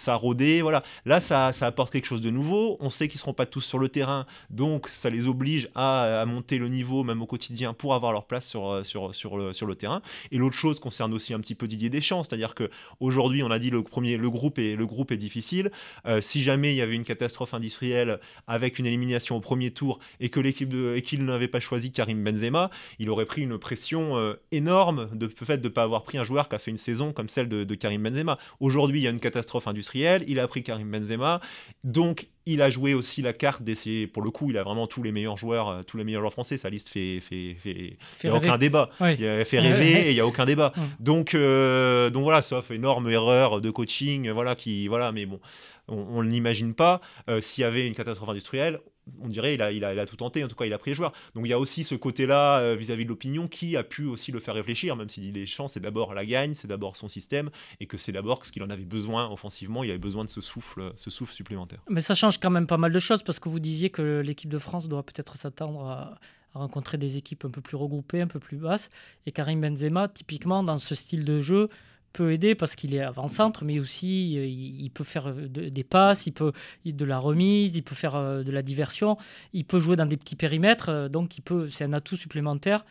ça 0.00 0.14
rodait, 0.14 0.62
voilà. 0.62 0.82
Là, 1.04 1.20
ça, 1.20 1.52
ça, 1.52 1.66
apporte 1.66 1.92
quelque 1.92 2.06
chose 2.06 2.22
de 2.22 2.30
nouveau. 2.30 2.78
On 2.80 2.88
sait 2.88 3.06
qu'ils 3.06 3.18
ne 3.18 3.20
seront 3.20 3.34
pas 3.34 3.46
tous 3.46 3.60
sur 3.60 3.78
le 3.78 3.88
terrain, 3.88 4.24
donc 4.48 4.88
ça 4.94 5.10
les 5.10 5.26
oblige 5.26 5.68
à, 5.74 6.24
monter 6.26 6.58
le 6.58 6.68
niveau, 6.68 7.04
même 7.04 7.20
au 7.20 7.26
quotidien, 7.26 7.74
pour 7.74 7.94
avoir 7.94 8.12
leur 8.12 8.24
place 8.24 8.46
sur, 8.46 8.68
euh, 8.68 8.84
sur, 8.84 9.14
sur, 9.14 9.36
le, 9.36 9.52
sur 9.52 9.66
le 9.66 9.74
terrain. 9.74 10.00
Et 10.32 10.38
l'autre 10.38 10.56
chose 10.56 10.80
concerne 10.80 11.12
aussi 11.12 11.34
un 11.34 11.40
petit 11.40 11.54
peu 11.54 11.68
Didier 11.68 11.90
Deschamps, 11.90 12.24
c'est-à-dire 12.24 12.54
qu'aujourd'hui, 12.54 13.42
on 13.42 13.50
a 13.50 13.58
dit 13.58 13.70
le 13.70 13.82
premier, 13.82 14.16
le 14.16 14.30
groupe 14.30 14.58
le 14.60 14.86
groupe 14.86 15.12
est 15.12 15.16
difficile. 15.16 15.70
Euh, 16.06 16.20
si 16.20 16.42
jamais 16.42 16.72
il 16.72 16.76
y 16.76 16.82
avait 16.82 16.94
une 16.94 17.04
catastrophe 17.04 17.54
industrielle 17.54 18.20
avec 18.46 18.78
une 18.78 18.86
élimination 18.86 19.36
au 19.36 19.40
premier 19.40 19.70
tour 19.70 19.98
et 20.20 20.28
que 20.28 20.40
l'équipe 20.40 20.72
et 20.94 21.02
qu'il 21.02 21.24
n'avait 21.24 21.48
pas 21.48 21.60
choisi 21.60 21.92
Karim 21.92 22.22
Benzema, 22.22 22.70
il 22.98 23.10
aurait 23.10 23.26
pris 23.26 23.42
une 23.42 23.58
pression 23.58 24.16
euh, 24.16 24.34
énorme 24.52 25.08
de 25.12 25.28
fait 25.28 25.58
de 25.58 25.68
ne 25.68 25.72
pas 25.72 25.82
avoir 25.82 26.02
pris 26.02 26.18
un 26.18 26.24
joueur 26.24 26.48
qui 26.48 26.54
a 26.54 26.58
fait 26.58 26.70
une 26.70 26.76
saison 26.76 27.12
comme 27.12 27.28
celle 27.28 27.48
de, 27.48 27.64
de 27.64 27.74
Karim 27.74 28.02
Benzema. 28.02 28.38
Aujourd'hui, 28.60 29.00
il 29.00 29.02
y 29.04 29.06
a 29.06 29.10
une 29.10 29.20
catastrophe 29.20 29.66
industrielle 29.66 30.24
il 30.26 30.40
a 30.40 30.48
pris 30.48 30.62
Karim 30.62 30.90
Benzema, 30.90 31.40
donc 31.84 32.28
il 32.46 32.62
a 32.62 32.70
joué 32.70 32.94
aussi 32.94 33.22
la 33.22 33.32
carte 33.32 33.62
d'essayer, 33.62 34.06
pour 34.06 34.22
le 34.22 34.30
coup, 34.30 34.50
il 34.50 34.58
a 34.58 34.62
vraiment 34.62 34.86
tous 34.86 35.02
les 35.02 35.12
meilleurs 35.12 35.36
joueurs, 35.36 35.68
euh, 35.68 35.82
tous 35.82 35.96
les 35.96 36.04
meilleurs 36.04 36.22
joueurs 36.22 36.32
français. 36.32 36.56
Sa 36.58 36.70
liste 36.70 36.88
fait, 36.88 37.20
fait, 37.20 37.56
fait, 37.62 37.96
fait 38.16 38.30
aucun 38.30 38.58
débat. 38.58 38.90
Il 39.00 39.26
a 39.26 39.44
fait 39.44 39.60
rêver 39.60 40.06
et 40.06 40.10
il 40.10 40.14
n'y 40.14 40.20
a 40.20 40.26
aucun 40.26 40.46
débat. 40.46 40.72
Donc, 40.98 41.34
euh, 41.34 42.10
donc 42.10 42.22
voilà, 42.22 42.42
sauf 42.42 42.70
énorme 42.70 43.10
erreur 43.10 43.60
de 43.60 43.70
coaching, 43.70 44.30
voilà, 44.30 44.54
qui, 44.54 44.88
voilà, 44.88 45.12
mais 45.12 45.26
bon, 45.26 45.40
on 45.88 46.22
ne 46.22 46.28
l'imagine 46.30 46.74
pas. 46.74 47.00
Euh, 47.28 47.40
s'il 47.40 47.62
y 47.62 47.64
avait 47.64 47.86
une 47.86 47.94
catastrophe 47.94 48.30
industrielle, 48.30 48.80
on 49.20 49.28
dirait 49.28 49.54
il 49.54 49.62
a, 49.62 49.72
il, 49.72 49.84
a, 49.84 50.06
tout 50.06 50.16
tenté, 50.16 50.44
en 50.44 50.48
tout 50.48 50.56
cas 50.56 50.64
il 50.64 50.72
a 50.72 50.78
pris 50.78 50.90
les 50.90 50.94
joueurs. 50.94 51.12
Donc 51.34 51.46
il 51.46 51.50
y 51.50 51.52
a 51.52 51.58
aussi 51.58 51.84
ce 51.84 51.94
côté-là 51.94 52.60
euh, 52.60 52.74
vis-à-vis 52.74 53.04
de 53.04 53.08
l'opinion 53.08 53.48
qui 53.48 53.76
a 53.76 53.82
pu 53.82 54.04
aussi 54.04 54.32
le 54.32 54.40
faire 54.40 54.54
réfléchir, 54.54 54.96
même 54.96 55.08
s'il 55.08 55.22
dit 55.22 55.32
les 55.32 55.46
chances, 55.46 55.74
c'est 55.74 55.80
d'abord 55.80 56.14
la 56.14 56.24
gagne, 56.24 56.54
c'est 56.54 56.68
d'abord 56.68 56.96
son 56.96 57.08
système, 57.08 57.50
et 57.80 57.86
que 57.86 57.96
c'est 57.96 58.12
d'abord 58.12 58.44
ce 58.44 58.52
qu'il 58.52 58.62
en 58.62 58.70
avait 58.70 58.84
besoin 58.84 59.30
offensivement, 59.30 59.84
il 59.84 59.90
avait 59.90 59.98
besoin 59.98 60.24
de 60.24 60.30
ce 60.30 60.40
souffle, 60.40 60.92
ce 60.96 61.10
souffle 61.10 61.32
supplémentaire. 61.32 61.80
Mais 61.88 62.00
ça 62.00 62.14
change 62.14 62.38
quand 62.38 62.50
même 62.50 62.66
pas 62.66 62.78
mal 62.78 62.92
de 62.92 62.98
choses, 62.98 63.22
parce 63.22 63.38
que 63.38 63.48
vous 63.48 63.60
disiez 63.60 63.90
que 63.90 64.20
l'équipe 64.20 64.50
de 64.50 64.58
France 64.58 64.88
doit 64.88 65.02
peut-être 65.02 65.36
s'attendre 65.36 65.86
à, 65.86 66.18
à 66.54 66.58
rencontrer 66.58 66.98
des 66.98 67.16
équipes 67.16 67.44
un 67.44 67.50
peu 67.50 67.60
plus 67.60 67.76
regroupées, 67.76 68.20
un 68.20 68.26
peu 68.26 68.40
plus 68.40 68.56
basses, 68.56 68.90
et 69.26 69.32
Karim 69.32 69.60
Benzema, 69.60 70.08
typiquement 70.08 70.62
dans 70.62 70.78
ce 70.78 70.94
style 70.94 71.24
de 71.24 71.40
jeu, 71.40 71.68
peut 72.12 72.32
aider 72.32 72.54
parce 72.54 72.74
qu'il 72.74 72.94
est 72.94 73.00
avant-centre, 73.00 73.64
mais 73.64 73.78
aussi 73.78 74.38
euh, 74.38 74.46
il, 74.46 74.90
peut 74.90 75.04
faire 75.04 75.28
euh, 75.28 75.48
des 75.48 75.84
passes, 75.84 76.26
il 76.26 76.32
peut 76.32 76.52
de 76.84 77.04
la 77.04 77.18
remise, 77.18 77.76
il 77.76 77.82
peut 77.82 77.94
faire 77.94 78.16
euh, 78.16 78.42
de 78.42 78.50
la 78.50 78.62
diversion, 78.62 79.16
il 79.52 79.64
peut 79.64 79.78
jouer 79.78 79.96
dans 79.96 80.06
des 80.06 80.16
petits 80.16 80.36
périmètres, 80.36 81.08
donc 81.08 81.38
il 81.38 81.42
peut, 81.42 81.68
c'est 81.68 81.84
un 81.84 81.92
atout 81.92 82.16
supplémentaire 82.16 82.84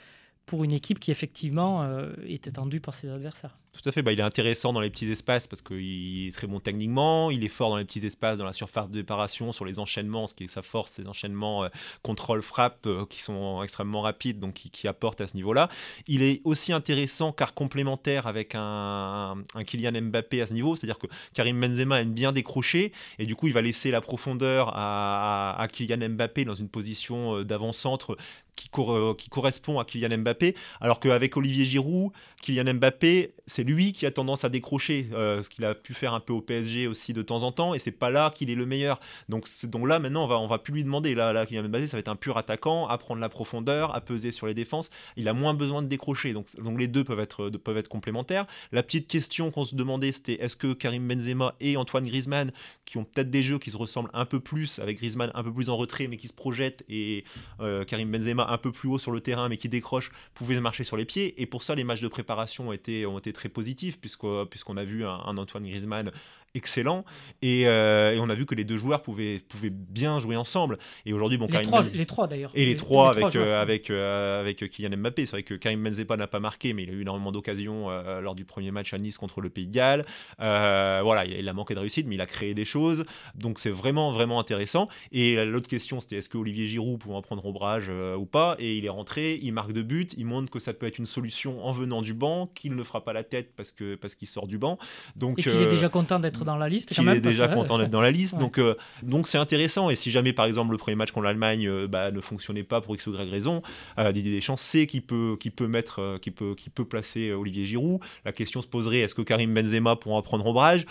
pour 0.45 0.63
une 0.63 0.71
équipe 0.71 0.99
qui 0.99 1.11
effectivement 1.11 1.87
est 2.25 2.47
étendue 2.47 2.79
par 2.79 2.95
ses 2.95 3.07
adversaires. 3.07 3.55
Tout 3.81 3.87
à 3.87 3.93
fait, 3.93 4.01
bah, 4.01 4.11
il 4.11 4.19
est 4.19 4.23
intéressant 4.23 4.73
dans 4.73 4.81
les 4.81 4.89
petits 4.89 5.09
espaces 5.09 5.47
parce 5.47 5.61
qu'il 5.61 6.27
est 6.27 6.35
très 6.35 6.47
bon 6.47 6.59
techniquement, 6.59 7.31
il 7.31 7.45
est 7.45 7.49
fort 7.49 7.69
dans 7.69 7.77
les 7.77 7.85
petits 7.85 8.05
espaces, 8.05 8.37
dans 8.37 8.43
la 8.43 8.51
surface 8.51 8.89
de 8.89 8.93
déparation, 8.93 9.53
sur 9.53 9.63
les 9.63 9.79
enchaînements, 9.79 10.27
ce 10.27 10.33
qui 10.33 10.43
est 10.43 10.47
sa 10.49 10.61
force, 10.61 10.91
ces 10.91 11.07
enchaînements 11.07 11.63
euh, 11.63 11.69
contrôle-frappe 12.01 12.85
euh, 12.87 13.05
qui 13.05 13.21
sont 13.21 13.63
extrêmement 13.63 14.01
rapides, 14.01 14.39
donc 14.39 14.55
qui, 14.55 14.87
apportent 14.89 15.21
à 15.21 15.27
ce 15.27 15.35
niveau-là. 15.35 15.69
Il 16.07 16.23
est 16.23 16.41
aussi 16.43 16.73
intéressant 16.73 17.31
car 17.31 17.53
complémentaire 17.53 18.27
avec 18.27 18.53
un, 18.53 19.35
Kylian 19.65 20.01
Mbappé 20.01 20.41
à 20.41 20.47
ce 20.47 20.53
niveau, 20.53 20.75
c'est-à-dire 20.75 20.99
que 20.99 21.07
Karim 21.33 21.61
Benzema 21.61 22.01
aime 22.01 22.13
bien 22.13 22.33
décrocher 22.33 22.91
et 23.17 23.25
du 23.25 23.35
coup 23.35 23.47
il 23.47 23.53
va 23.53 23.61
laisser 23.61 23.91
la 23.91 24.01
profondeur 24.01 24.71
à, 24.73 25.67
Kylian 25.71 26.09
Mbappé 26.09 26.43
dans 26.43 26.55
une 26.55 26.69
position 26.69 27.37
euh, 27.37 27.45
d'avant-centre 27.45 28.17
qui, 28.59 28.69
qui, 29.17 29.29
correspond 29.29 29.79
à 29.79 29.85
Kylian 29.85 30.17
Mbappé, 30.17 30.55
alors 30.81 30.99
qu'avec 30.99 31.37
Olivier 31.37 31.63
Giroud, 31.63 32.11
Kylian 32.41 32.73
Mbappé, 32.73 33.33
c'est 33.47 33.63
lui 33.69 33.93
qui 33.93 34.05
a 34.05 34.11
tendance 34.11 34.43
à 34.43 34.49
décrocher, 34.49 35.09
euh, 35.13 35.43
ce 35.43 35.49
qu'il 35.49 35.65
a 35.65 35.75
pu 35.75 35.93
faire 35.93 36.13
un 36.13 36.19
peu 36.19 36.33
au 36.33 36.41
PSG 36.41 36.87
aussi 36.87 37.13
de 37.13 37.21
temps 37.21 37.43
en 37.43 37.51
temps, 37.51 37.73
et 37.73 37.79
c'est 37.79 37.91
pas 37.91 38.09
là 38.09 38.31
qu'il 38.35 38.49
est 38.49 38.55
le 38.55 38.65
meilleur. 38.65 38.99
Donc, 39.29 39.47
donc 39.63 39.87
là, 39.87 39.99
maintenant, 39.99 40.23
on 40.23 40.27
va, 40.27 40.39
on 40.39 40.47
va 40.47 40.57
plus 40.57 40.73
lui 40.73 40.83
demander. 40.83 41.15
Là, 41.15 41.33
là 41.33 41.45
Kylian 41.45 41.69
Mbappé, 41.69 41.87
ça 41.87 41.97
va 41.97 41.99
être 41.99 42.07
un 42.07 42.15
pur 42.15 42.37
attaquant, 42.37 42.87
à 42.87 42.97
prendre 42.97 43.21
la 43.21 43.29
profondeur, 43.29 43.95
à 43.95 44.01
peser 44.01 44.31
sur 44.31 44.47
les 44.47 44.53
défenses. 44.53 44.89
Il 45.15 45.27
a 45.27 45.33
moins 45.33 45.53
besoin 45.53 45.81
de 45.81 45.87
décrocher. 45.87 46.33
Donc, 46.33 46.47
donc 46.57 46.79
les 46.79 46.87
deux 46.87 47.03
peuvent 47.03 47.19
être, 47.19 47.49
peuvent 47.49 47.77
être 47.77 47.87
complémentaires. 47.87 48.45
La 48.71 48.83
petite 48.83 49.07
question 49.07 49.51
qu'on 49.51 49.63
se 49.63 49.75
demandait, 49.75 50.11
c'était 50.11 50.41
est-ce 50.41 50.55
que 50.55 50.73
Karim 50.73 51.07
Benzema 51.07 51.55
et 51.59 51.77
Antoine 51.77 52.05
Griezmann, 52.05 52.51
qui 52.85 52.97
ont 52.97 53.03
peut-être 53.03 53.29
des 53.29 53.43
jeux 53.43 53.59
qui 53.59 53.71
se 53.71 53.77
ressemblent 53.77 54.09
un 54.13 54.25
peu 54.25 54.39
plus, 54.39 54.79
avec 54.79 54.97
Griezmann 54.97 55.31
un 55.33 55.43
peu 55.43 55.53
plus 55.53 55.69
en 55.69 55.77
retrait, 55.77 56.07
mais 56.07 56.17
qui 56.17 56.27
se 56.27 56.33
projette, 56.33 56.83
et 56.89 57.23
euh, 57.59 57.83
Karim 57.85 58.11
Benzema 58.11 58.47
un 58.49 58.57
peu 58.57 58.71
plus 58.71 58.89
haut 58.89 58.99
sur 58.99 59.11
le 59.11 59.21
terrain, 59.21 59.49
mais 59.49 59.57
qui 59.57 59.69
décroche, 59.69 60.11
pouvaient 60.33 60.59
marcher 60.59 60.83
sur 60.83 60.97
les 60.97 61.05
pieds. 61.05 61.41
Et 61.41 61.45
pour 61.45 61.63
ça, 61.63 61.75
les 61.75 61.83
matchs 61.83 62.01
de 62.01 62.07
préparation 62.07 62.69
ont 62.69 62.73
été, 62.73 63.05
ont 63.05 63.19
été 63.19 63.33
très 63.33 63.48
positifs, 63.49 63.99
puisqu'on 63.99 64.77
a 64.77 64.83
vu 64.83 65.05
un, 65.05 65.09
un 65.25 65.37
Antoine 65.37 65.63
Griezmann 65.63 66.11
excellent. 66.55 67.05
Euh, 67.43 68.11
et, 68.11 68.19
on 68.19 68.29
a 68.29 68.35
vu 68.35 68.45
que 68.45 68.55
les 68.55 68.63
deux 68.63 68.77
joueurs 68.77 69.01
pouvaient, 69.01 69.41
pouvaient 69.47 69.69
bien 69.69 70.19
jouer 70.19 70.35
ensemble. 70.35 70.77
Et 71.05 71.13
aujourd'hui, 71.13 71.37
bon, 71.37 71.45
les, 71.45 71.51
Karim 71.51 71.67
trois, 71.67 71.83
les 71.83 72.05
trois 72.05 72.27
d'ailleurs. 72.27 72.51
Et 72.53 72.65
les, 72.65 72.75
trois 72.75 73.11
avec, 73.11 73.35
euh, 73.35 73.61
avec, 73.61 73.89
euh, 73.89 74.41
avec 74.41 74.69
Kylian 74.69 74.97
Mbappé. 74.97 75.25
C'est 75.25 75.31
vrai 75.31 75.43
que 75.43 75.53
Karim 75.53 75.83
Benzema 75.83 76.17
n'a 76.17 76.27
pas 76.27 76.39
marqué, 76.39 76.73
mais 76.73 76.83
il 76.83 76.89
a 76.89 76.93
eu 76.93 77.01
énormément 77.01 77.31
d'occasions 77.31 77.89
lors 78.21 78.35
du 78.35 78.45
premier 78.45 78.71
match 78.71 78.93
à 78.93 78.97
Nice 78.97 79.17
contre 79.17 79.41
le 79.41 79.49
Pays 79.49 79.67
de 79.67 79.73
Galles. 79.73 80.05
voilà, 80.37 81.25
il, 81.25 81.47
a 81.47 81.53
manqué 81.53 81.73
de 81.73 81.79
réussite, 81.79 82.07
mais 82.07 82.15
il 82.15 82.21
a 82.21 82.25
créé 82.25 82.53
des 82.53 82.65
choses. 82.65 83.05
Donc 83.35 83.59
c'est 83.59 83.69
vraiment, 83.69 84.11
vraiment 84.11 84.39
intéressant. 84.39 84.87
Et 85.11 85.43
l'autre 85.45 85.67
question, 85.67 86.01
c'était 86.01 86.17
est-ce 86.17 86.29
que 86.29 86.37
Olivier 86.37 86.67
Giroud 86.67 86.99
pouvait 86.99 87.15
en 87.15 87.21
prendre 87.21 87.45
ombrage 87.45 87.89
ou 88.17 88.25
pas? 88.25 88.55
Et 88.59 88.77
il 88.77 88.85
est 88.85 88.89
rentré, 88.89 89.39
il 89.41 89.53
marque 89.53 89.73
de 89.73 89.81
but, 89.81 90.13
il 90.17 90.25
montre 90.25 90.51
que 90.51 90.59
ça 90.59 90.73
peut 90.73 90.85
être 90.85 90.97
une 90.97 91.05
solution 91.05 91.65
en 91.65 91.71
venant 91.71 92.01
du 92.01 92.13
banc, 92.13 92.47
qu'il 92.55 92.75
ne 92.75 92.83
fera 92.83 93.03
pas 93.03 93.13
la 93.13 93.23
tête 93.23 93.53
parce 93.55 93.71
qu'il 93.71 93.97
parce 93.97 94.15
qu'il 94.15 94.27
sort 94.27 94.47
du 94.47 94.57
banc. 94.57 94.77
Donc, 95.15 95.39
et 95.39 95.43
qu'il 95.43 95.61
est 95.61 95.69
déjà 95.69 95.89
content 95.89 96.19
d'être 96.19 96.38
dans 96.43 96.57
la 96.57 96.69
liste. 96.69 96.93
Il 96.97 97.07
est 97.09 97.21
déjà 97.21 97.47
content 97.47 97.77
d'être 97.77 97.89
dans 97.89 98.01
la 98.01 98.11
liste. 98.11 98.37
Donc, 98.39 98.57
euh, 98.57 98.75
donc 99.03 99.27
c'est 99.27 99.37
intéressant. 99.37 99.89
Et 99.89 99.95
si 99.95 100.11
jamais, 100.11 100.33
par 100.33 100.45
exemple, 100.45 100.71
le 100.71 100.77
premier 100.77 100.95
match 100.95 101.11
contre 101.11 101.25
l'Allemagne 101.25 101.67
euh, 101.67 101.87
bah, 101.87 102.11
ne 102.11 102.21
fonctionnait 102.21 102.63
pas 102.63 102.81
pour 102.81 102.95
X 102.95 103.07
ou 103.07 103.13
Y 103.13 103.29
raison, 103.29 103.61
euh, 103.97 104.11
Didier 104.11 104.33
Deschamps 104.35 104.57
sait 104.57 104.87
qu'il 104.87 105.01
peut, 105.01 105.35
qu'il 105.39 105.51
peut 105.51 105.67
mettre, 105.67 106.19
peut, 106.35 106.55
peut 106.73 106.85
placer 106.85 107.31
Olivier 107.31 107.65
Giroud. 107.65 107.99
La 108.25 108.31
question 108.31 108.61
se 108.61 108.67
poserait 108.67 108.99
est-ce 108.99 109.15
que 109.15 109.21
Karim 109.21 109.53
Benzema 109.53 109.95
pourra 109.95 110.21
prendre 110.21 110.45
ombrage? 110.45 110.85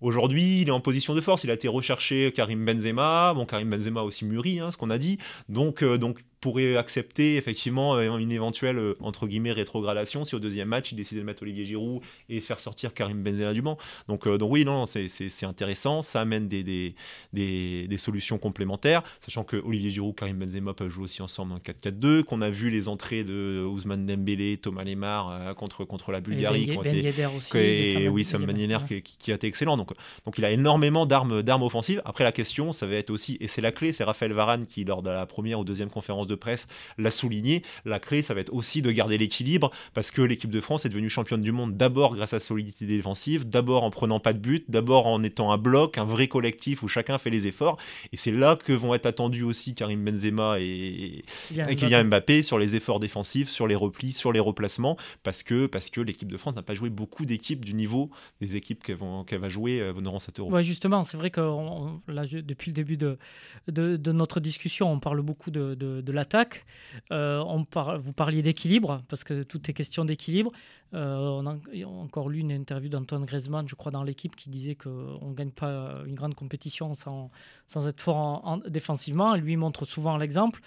Aujourd'hui, 0.00 0.62
il 0.62 0.68
est 0.68 0.72
en 0.72 0.80
position 0.80 1.14
de 1.14 1.20
force. 1.20 1.44
Il 1.44 1.50
a 1.50 1.54
été 1.54 1.68
recherché 1.68 2.32
Karim 2.34 2.64
Benzema. 2.64 3.32
Bon, 3.34 3.46
Karim 3.46 3.70
Benzema 3.70 4.02
aussi 4.02 4.24
mûri, 4.24 4.58
hein, 4.58 4.70
ce 4.70 4.76
qu'on 4.76 4.90
a 4.90 4.98
dit. 4.98 5.18
Donc, 5.48 5.84
donc 5.84 6.18
pourrait 6.42 6.76
accepter 6.76 7.36
effectivement 7.36 7.94
euh, 7.94 8.18
une 8.18 8.32
éventuelle 8.32 8.76
euh, 8.76 8.96
entre 9.00 9.28
guillemets 9.28 9.52
rétrogradation 9.52 10.24
si 10.24 10.34
au 10.34 10.40
deuxième 10.40 10.68
match 10.68 10.90
il 10.90 10.96
décidait 10.96 11.20
de 11.20 11.24
mettre 11.24 11.42
Olivier 11.42 11.64
Giroud 11.64 12.02
et 12.28 12.40
faire 12.40 12.58
sortir 12.58 12.92
Karim 12.92 13.22
Benzema 13.22 13.54
du 13.54 13.62
banc. 13.62 13.78
Donc, 14.08 14.26
euh, 14.26 14.36
donc 14.38 14.52
oui, 14.52 14.64
non, 14.64 14.84
c'est 14.84 15.44
intéressant, 15.44 16.02
ça 16.02 16.20
amène 16.20 16.48
des, 16.48 16.64
des, 16.64 16.94
des, 17.32 17.96
solutions 17.96 18.38
complémentaires, 18.38 19.04
sachant 19.24 19.44
que 19.44 19.56
Olivier 19.56 19.90
Giroud, 19.90 20.16
Karim 20.16 20.36
Benzema 20.36 20.74
peuvent 20.74 20.90
jouer 20.90 21.04
aussi 21.04 21.22
ensemble 21.22 21.52
en 21.52 21.58
4-4-2, 21.58 22.24
qu'on 22.24 22.42
a 22.42 22.50
vu 22.50 22.70
les 22.70 22.88
entrées 22.88 23.22
de 23.22 23.64
Ousmane 23.64 24.04
Dembélé, 24.04 24.56
Thomas 24.56 24.82
Lemar 24.82 25.54
contre, 25.54 25.84
contre 25.84 26.10
la 26.10 26.20
Bulgarie. 26.20 26.64
Et, 26.64 26.76
ben, 26.76 27.12
ben 27.16 27.30
aussi, 27.36 27.56
et, 27.56 28.08
oui, 28.08 28.24
Sam 28.24 28.44
Ben 28.44 28.84
qui, 28.88 29.02
qui, 29.02 29.30
a 29.30 29.36
été 29.36 29.46
excellent. 29.46 29.76
Donc, 29.76 29.92
donc 30.24 30.38
il 30.38 30.44
a 30.44 30.50
énormément 30.50 31.06
d'armes 31.06 31.62
offensives. 31.62 32.02
Après 32.04 32.24
la 32.24 32.32
question, 32.32 32.72
ça 32.72 32.88
va 32.88 32.96
être 32.96 33.10
aussi, 33.10 33.36
et 33.40 33.46
c'est 33.46 33.60
la 33.60 33.70
clé, 33.70 33.92
c'est 33.92 34.02
Raphaël 34.04 34.32
Varane 34.32 34.66
qui 34.66 34.84
lors 34.84 35.02
de 35.02 35.10
la 35.10 35.26
première 35.26 35.60
ou 35.60 35.64
deuxième 35.64 35.90
conférence 35.90 36.26
de 36.26 36.31
de 36.32 36.36
presse 36.36 36.66
l'a 36.98 37.10
souligné. 37.10 37.62
La 37.84 38.00
clé, 38.00 38.22
ça 38.22 38.34
va 38.34 38.40
être 38.40 38.52
aussi 38.52 38.82
de 38.82 38.90
garder 38.90 39.18
l'équilibre 39.18 39.70
parce 39.94 40.10
que 40.10 40.22
l'équipe 40.22 40.50
de 40.50 40.60
France 40.60 40.84
est 40.86 40.88
devenue 40.88 41.08
championne 41.08 41.42
du 41.42 41.52
monde 41.52 41.76
d'abord 41.76 42.16
grâce 42.16 42.32
à 42.32 42.40
sa 42.40 42.46
solidité 42.46 42.86
défensive, 42.86 43.48
d'abord 43.48 43.84
en 43.84 43.90
prenant 43.90 44.20
pas 44.20 44.32
de 44.32 44.38
but, 44.38 44.64
d'abord 44.70 45.06
en 45.06 45.22
étant 45.22 45.52
un 45.52 45.58
bloc, 45.58 45.98
un 45.98 46.04
vrai 46.04 46.28
collectif 46.28 46.82
où 46.82 46.88
chacun 46.88 47.18
fait 47.18 47.30
les 47.30 47.46
efforts. 47.46 47.78
Et 48.12 48.16
c'est 48.16 48.30
là 48.30 48.56
que 48.56 48.72
vont 48.72 48.94
être 48.94 49.06
attendus 49.06 49.42
aussi 49.42 49.74
Karim 49.74 50.04
Benzema 50.04 50.58
et, 50.60 51.24
Kylian 51.50 52.04
Mbappé 52.04 52.42
sur 52.42 52.58
les 52.58 52.76
efforts 52.76 53.00
défensifs, 53.00 53.50
sur 53.50 53.66
les 53.66 53.74
replis, 53.74 54.12
sur 54.12 54.32
les 54.32 54.40
replacements, 54.40 54.96
parce 55.22 55.42
que, 55.42 55.66
parce 55.66 55.90
que 55.90 56.00
l'équipe 56.00 56.30
de 56.30 56.36
France 56.36 56.56
n'a 56.56 56.62
pas 56.62 56.74
joué 56.74 56.90
beaucoup 56.90 57.26
d'équipes 57.26 57.64
du 57.64 57.74
niveau 57.74 58.10
des 58.40 58.56
équipes 58.56 58.82
qu'elle 58.82 59.38
va 59.38 59.48
jouer 59.48 59.80
euh, 59.80 59.92
durant 59.92 60.18
cette 60.18 60.38
Euro. 60.38 60.50
Ouais, 60.50 60.64
justement, 60.64 61.02
c'est 61.02 61.16
vrai 61.16 61.30
que 61.30 61.40
là, 62.08 62.24
depuis 62.26 62.70
le 62.70 62.74
début 62.74 62.96
de, 62.96 63.18
de, 63.68 64.12
notre 64.12 64.40
discussion, 64.40 64.90
on 64.90 65.00
parle 65.00 65.20
beaucoup 65.22 65.50
de, 65.50 65.74
de 65.74 66.12
la 66.12 66.21
attaque. 66.22 66.64
Euh, 67.10 67.44
on 67.46 67.66
vous 67.98 68.12
parliez 68.14 68.42
d'équilibre, 68.42 69.02
parce 69.08 69.24
que 69.24 69.42
tout 69.42 69.60
est 69.68 69.74
question 69.74 70.06
d'équilibre. 70.06 70.50
Euh, 70.94 71.16
on 71.16 71.46
a 71.46 71.56
encore 71.84 72.28
lu 72.30 72.38
une 72.38 72.52
interview 72.52 72.88
d'Antoine 72.88 73.26
Griezmann, 73.26 73.68
je 73.68 73.74
crois, 73.74 73.92
dans 73.92 74.02
l'équipe, 74.02 74.34
qui 74.34 74.48
disait 74.48 74.74
qu'on 74.74 75.28
ne 75.28 75.34
gagne 75.34 75.50
pas 75.50 76.02
une 76.06 76.14
grande 76.14 76.34
compétition 76.34 76.94
sans, 76.94 77.30
être 77.86 78.00
fort 78.00 78.40
en, 78.44 78.58
défensivement. 78.58 79.34
Lui 79.34 79.56
montre 79.56 79.84
souvent 79.84 80.16
l'exemple. 80.16 80.60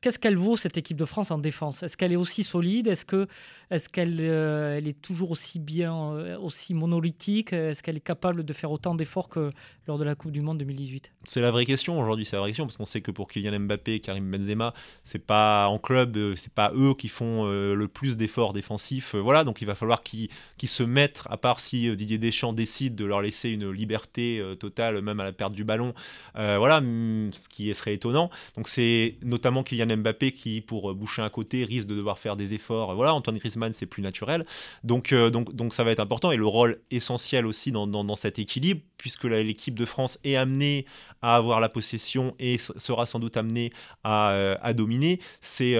Qu'est-ce 0.00 0.18
qu'elle 0.18 0.36
vaut 0.36 0.56
cette 0.56 0.76
équipe 0.78 0.96
de 0.96 1.04
France 1.04 1.30
en 1.30 1.38
défense? 1.38 1.82
Est-ce 1.82 1.96
qu'elle 1.96 2.12
est 2.12 2.16
aussi 2.16 2.42
solide? 2.42 2.86
Est-ce 2.86 3.04
que 3.04 3.28
est-ce 3.70 3.88
qu'elle 3.88 4.18
euh, 4.20 4.80
est 4.80 5.00
toujours 5.00 5.30
aussi 5.30 5.60
bien, 5.60 6.12
euh, 6.12 6.36
aussi 6.38 6.74
monolithique? 6.74 7.52
Est-ce 7.52 7.84
qu'elle 7.84 7.96
est 7.96 8.00
capable 8.04 8.44
de 8.44 8.52
faire 8.52 8.72
autant 8.72 8.96
d'efforts 8.96 9.28
que 9.28 9.50
lors 9.86 9.96
de 9.96 10.02
la 10.02 10.16
Coupe 10.16 10.32
du 10.32 10.40
Monde 10.40 10.58
2018 10.58 11.12
C'est 11.22 11.40
la 11.40 11.52
vraie 11.52 11.64
question 11.64 12.00
aujourd'hui, 12.00 12.24
c'est 12.24 12.34
la 12.34 12.40
vraie 12.40 12.50
question 12.50 12.66
parce 12.66 12.76
qu'on 12.76 12.84
sait 12.84 13.00
que 13.00 13.12
pour 13.12 13.28
Kylian 13.28 13.60
Mbappé 13.60 14.00
Karim 14.00 14.28
Benzema, 14.28 14.74
c'est 15.04 15.24
pas 15.24 15.68
en 15.68 15.78
club, 15.78 16.16
euh, 16.16 16.34
c'est 16.34 16.52
pas 16.52 16.72
eux 16.74 16.94
qui 16.94 17.06
font 17.06 17.44
le 17.44 17.86
plus 17.86 18.16
d'efforts 18.16 18.52
défensifs. 18.52 19.14
Voilà, 19.14 19.44
donc 19.44 19.62
il 19.62 19.66
va 19.66 19.74
falloir 19.74 20.02
qu'ils 20.02 20.28
se 20.64 20.82
mettent, 20.82 21.22
à 21.26 21.36
part 21.36 21.60
si 21.60 21.94
Didier 21.96 22.18
Deschamps 22.18 22.52
décide 22.52 22.96
de 22.96 23.04
leur 23.04 23.22
laisser 23.22 23.50
une 23.50 23.70
liberté 23.70 24.42
totale, 24.58 25.00
même 25.00 25.20
à 25.20 25.24
la 25.24 25.32
perte 25.32 25.52
du 25.52 25.64
ballon. 25.64 25.94
voilà, 26.34 26.80
mm, 26.80 27.32
ce 27.32 27.48
qui 27.48 27.72
serait 27.74 27.94
étonnant. 27.94 28.30
Donc 28.56 28.68
c'est 28.68 29.16
notamment 29.22 29.62
Kylian 29.62 29.89
Mbappé 29.96 30.32
qui, 30.32 30.60
pour 30.60 30.94
boucher 30.94 31.22
un 31.22 31.30
côté, 31.30 31.64
risque 31.64 31.88
de 31.88 31.94
devoir 31.94 32.18
faire 32.18 32.36
des 32.36 32.54
efforts. 32.54 32.94
Voilà, 32.94 33.14
Antoine 33.14 33.38
Griezmann, 33.38 33.72
c'est 33.72 33.86
plus 33.86 34.02
naturel. 34.02 34.46
Donc, 34.84 35.14
donc, 35.14 35.54
donc 35.54 35.74
ça 35.74 35.84
va 35.84 35.90
être 35.90 36.00
important 36.00 36.30
et 36.30 36.36
le 36.36 36.46
rôle 36.46 36.80
essentiel 36.90 37.46
aussi 37.46 37.72
dans, 37.72 37.86
dans, 37.86 38.16
cet 38.16 38.38
équilibre, 38.38 38.80
puisque 38.96 39.24
l'équipe 39.24 39.78
de 39.78 39.84
France 39.84 40.18
est 40.24 40.36
amenée 40.36 40.86
à 41.22 41.36
avoir 41.36 41.60
la 41.60 41.68
possession 41.68 42.34
et 42.38 42.58
sera 42.58 43.06
sans 43.06 43.18
doute 43.18 43.36
amenée 43.36 43.72
à, 44.04 44.56
à 44.62 44.72
dominer, 44.72 45.20
c'est 45.40 45.76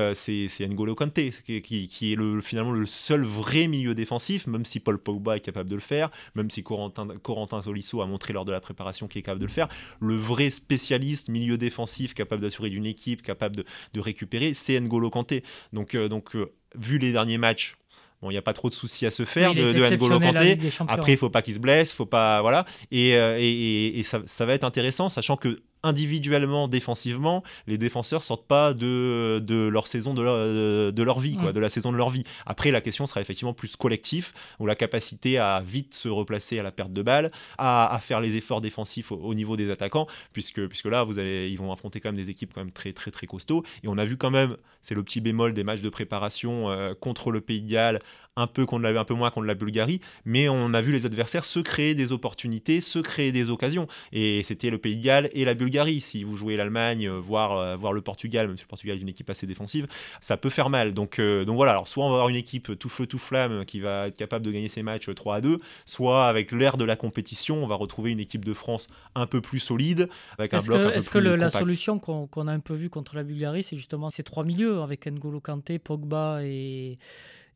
N'Golo 0.61 0.95
Kanté, 0.95 1.33
qui, 1.45 1.89
qui, 1.89 2.13
est 2.13 2.17
le, 2.17 2.41
finalement 2.41 2.73
le 2.73 2.87
seul 2.87 3.23
vrai 3.23 3.67
milieu 3.67 3.95
défensif, 3.95 4.47
même 4.47 4.65
si 4.65 4.81
Paul 4.81 4.99
Pogba 4.99 5.37
est 5.37 5.41
capable 5.41 5.69
de 5.69 5.75
le 5.75 5.81
faire, 5.81 6.11
même 6.35 6.51
si 6.51 6.63
Corentin, 6.63 7.09
Corentin 7.23 7.61
Tolisso 7.61 8.01
a 8.01 8.07
montré 8.07 8.33
lors 8.33 8.45
de 8.45 8.53
la 8.53 8.61
préparation 8.61 9.09
qu'il 9.09 9.21
est 9.21 9.23
capable 9.23 9.41
de 9.41 9.47
le 9.47 9.53
faire. 9.53 9.69
Le 10.01 10.17
vrai 10.17 10.51
spécialiste 10.51 11.29
milieu 11.29 11.57
défensif 11.57 12.15
capable 12.15 12.43
d'assurer 12.43 12.71
d'une 12.71 12.87
équipe, 12.87 13.23
capable 13.23 13.57
de, 13.57 14.01
récupérer, 14.01 14.55
c'est 14.55 14.79
N'Golo 14.81 15.11
Kanté. 15.11 15.45
Donc, 15.73 15.95
euh, 15.95 16.09
donc 16.09 16.35
euh, 16.37 16.53
vu 16.75 16.99
les 16.99 17.13
derniers 17.13 17.39
matchs, 17.39 17.77
Bon, 18.23 18.29
il 18.31 18.35
n'y 18.35 18.39
a 18.39 18.43
pas 18.43 18.53
trop 18.53 18.69
de 18.69 18.75
soucis 18.75 19.07
à 19.07 19.11
se 19.11 19.25
faire 19.25 19.55
de, 19.55 19.73
de 19.73 19.91
N'Golo 19.91 20.21
Kanté. 20.21 20.59
Après, 20.89 21.13
il 21.13 21.19
faut 21.19 21.31
pas 21.31 21.41
qu'il 21.41 21.55
se 21.55 21.59
blesse, 21.59 21.93
faut 21.93 22.05
pas 22.07 22.43
voilà. 22.43 22.67
Et, 22.91 23.15
euh, 23.17 23.39
et, 23.41 23.99
et 23.99 24.03
ça, 24.03 24.21
ça, 24.27 24.45
va 24.45 24.53
être 24.53 24.65
intéressant, 24.65 25.09
sachant 25.09 25.37
que 25.37 25.63
individuellement, 25.83 26.69
défensivement, 26.69 27.43
les 27.67 27.79
défenseurs 27.79 28.23
sortent 28.23 28.47
pas 28.47 28.75
de, 28.75 29.43
de 29.43 29.69
leur 29.69 29.87
saison, 29.87 30.15
de 30.15 30.23
leur, 30.23 30.93
de 30.93 31.03
leur 31.03 31.21
vie, 31.21 31.37
quoi, 31.37 31.53
de 31.53 31.61
la 31.61 31.69
saison 31.69 31.93
de 31.93 31.97
leur 31.97 32.11
vie. 32.11 32.25
Après, 32.47 32.71
la 32.71 32.81
question 32.81 33.07
sera 33.07 33.21
effectivement 33.21 33.55
plus 33.55 33.77
collectif, 33.77 34.35
ou 34.59 34.67
la 34.67 34.75
capacité 34.75 35.39
à 35.39 35.61
vite 35.61 35.95
se 35.95 36.09
replacer 36.09 36.59
à 36.59 36.63
la 36.63 36.73
perte 36.73 36.93
de 36.93 37.03
balle, 37.03 37.31
à, 37.59 37.99
faire 38.03 38.21
les 38.21 38.37
efforts 38.37 38.61
défensifs 38.61 39.13
au, 39.13 39.35
niveau 39.35 39.57
des 39.57 39.71
attaquants, 39.71 40.07
puisque, 40.33 40.67
puisque 40.67 40.87
là, 40.87 41.05
vous 41.05 41.19
allez, 41.19 41.49
ils 41.51 41.59
vont 41.59 41.73
affronter 41.73 42.01
quand 42.01 42.09
même 42.09 42.21
des 42.21 42.31
équipes 42.31 42.53
quand 42.55 42.61
même 42.61 42.73
très, 42.73 42.93
très, 42.93 43.11
très 43.11 43.27
costauds. 43.27 43.63
Et 43.83 43.89
on 43.89 43.99
a 43.99 44.05
vu 44.05 44.17
quand 44.17 44.31
même, 44.31 44.57
c'est 44.83 44.95
le 44.95 45.03
petit 45.03 45.21
bémol 45.21 45.55
des 45.55 45.65
matchs 45.65 45.83
de 45.83 45.89
préparation 45.89 46.71
euh, 46.71 46.95
contre 46.95 47.31
le 47.31 47.41
Pays 47.41 47.63
de 47.63 47.71
Galles, 47.71 48.01
un 48.37 48.47
peu 48.47 48.67
un 48.71 49.15
moins 49.15 49.31
contre 49.31 49.47
la 49.47 49.55
Bulgarie, 49.55 50.01
mais 50.25 50.49
on 50.49 50.73
a 50.73 50.81
vu 50.81 50.93
les 50.93 51.05
adversaires 51.07 51.45
se 51.45 51.61
créer 51.61 51.95
des 51.95 52.13
opportunités, 52.13 52.81
se 52.81 52.99
créer 52.99 53.33
des 53.33 53.51
occasions. 53.51 53.87
Et 54.13 54.43
c'était 54.45 54.71
le 54.71 54.79
Pays 54.79 54.97
de 54.97 55.05
Galles 55.05 55.31
et 55.33 55.45
la 55.45 55.55
Bulgarie. 55.55 56.01
Si 56.01 56.23
vous 56.23 56.37
jouez 56.37 56.57
l'Allemagne, 56.57 57.09
euh, 57.09 57.19
voire, 57.19 57.59
euh, 57.59 57.77
voir 57.77 57.93
le 57.93 58.01
Portugal, 58.01 58.47
même 58.47 58.57
si 58.57 58.65
le 58.65 58.69
Portugal 58.69 58.97
est 58.97 59.01
une 59.01 59.09
équipe 59.09 59.29
assez 59.31 59.47
défensive, 59.47 59.87
ça 60.21 60.37
peut 60.37 60.51
faire 60.51 60.71
mal. 60.71 60.95
Donc, 60.95 61.19
euh, 61.19 61.45
donc 61.45 61.57
voilà, 61.57 61.73
alors 61.73 61.89
soit 61.89 62.05
on 62.05 62.09
va 62.09 62.17
avoir 62.17 62.29
une 62.29 62.37
équipe 62.37 62.79
tout 62.79 62.89
feu, 62.89 63.07
tout 63.07 63.19
flamme 63.19 63.65
qui 63.65 63.81
va 63.81 64.09
être 64.09 64.17
capable 64.17 64.45
de 64.45 64.51
gagner 64.51 64.69
ses 64.69 64.83
matchs 64.83 65.13
3 65.13 65.37
à 65.37 65.41
2, 65.41 65.59
soit 65.85 66.27
avec 66.27 66.53
l'air 66.53 66.77
de 66.77 66.85
la 66.85 66.97
compétition, 66.97 67.63
on 67.63 67.67
va 67.67 67.75
retrouver 67.75 68.11
une 68.13 68.21
équipe 68.21 68.45
de 68.45 68.55
France 68.55 68.87
un 69.15 69.27
peu 69.27 69.41
plus 69.41 69.61
solide, 69.61 70.09
avec 70.39 70.55
un 70.55 70.59
bloc 70.59 70.79
que, 70.79 70.87
un 70.87 70.91
peu 70.91 70.97
Est-ce 70.97 71.11
que 71.11 71.19
la 71.19 71.51
solution 71.51 71.99
qu'on 71.99 72.47
a 72.47 72.53
un 72.53 72.61
peu 72.61 72.75
vue 72.75 72.91
contre 72.91 73.17
la 73.17 73.25
Bulgarie, 73.25 73.63
c'est 73.63 73.77
justement 73.77 74.11
ces 74.11 74.23
trois 74.23 74.45
milieux, 74.45 74.81
avec 74.81 75.07
N'Golo 75.07 75.41
Kanté, 75.41 75.79
Pogba 75.79 76.41
et 76.43 76.99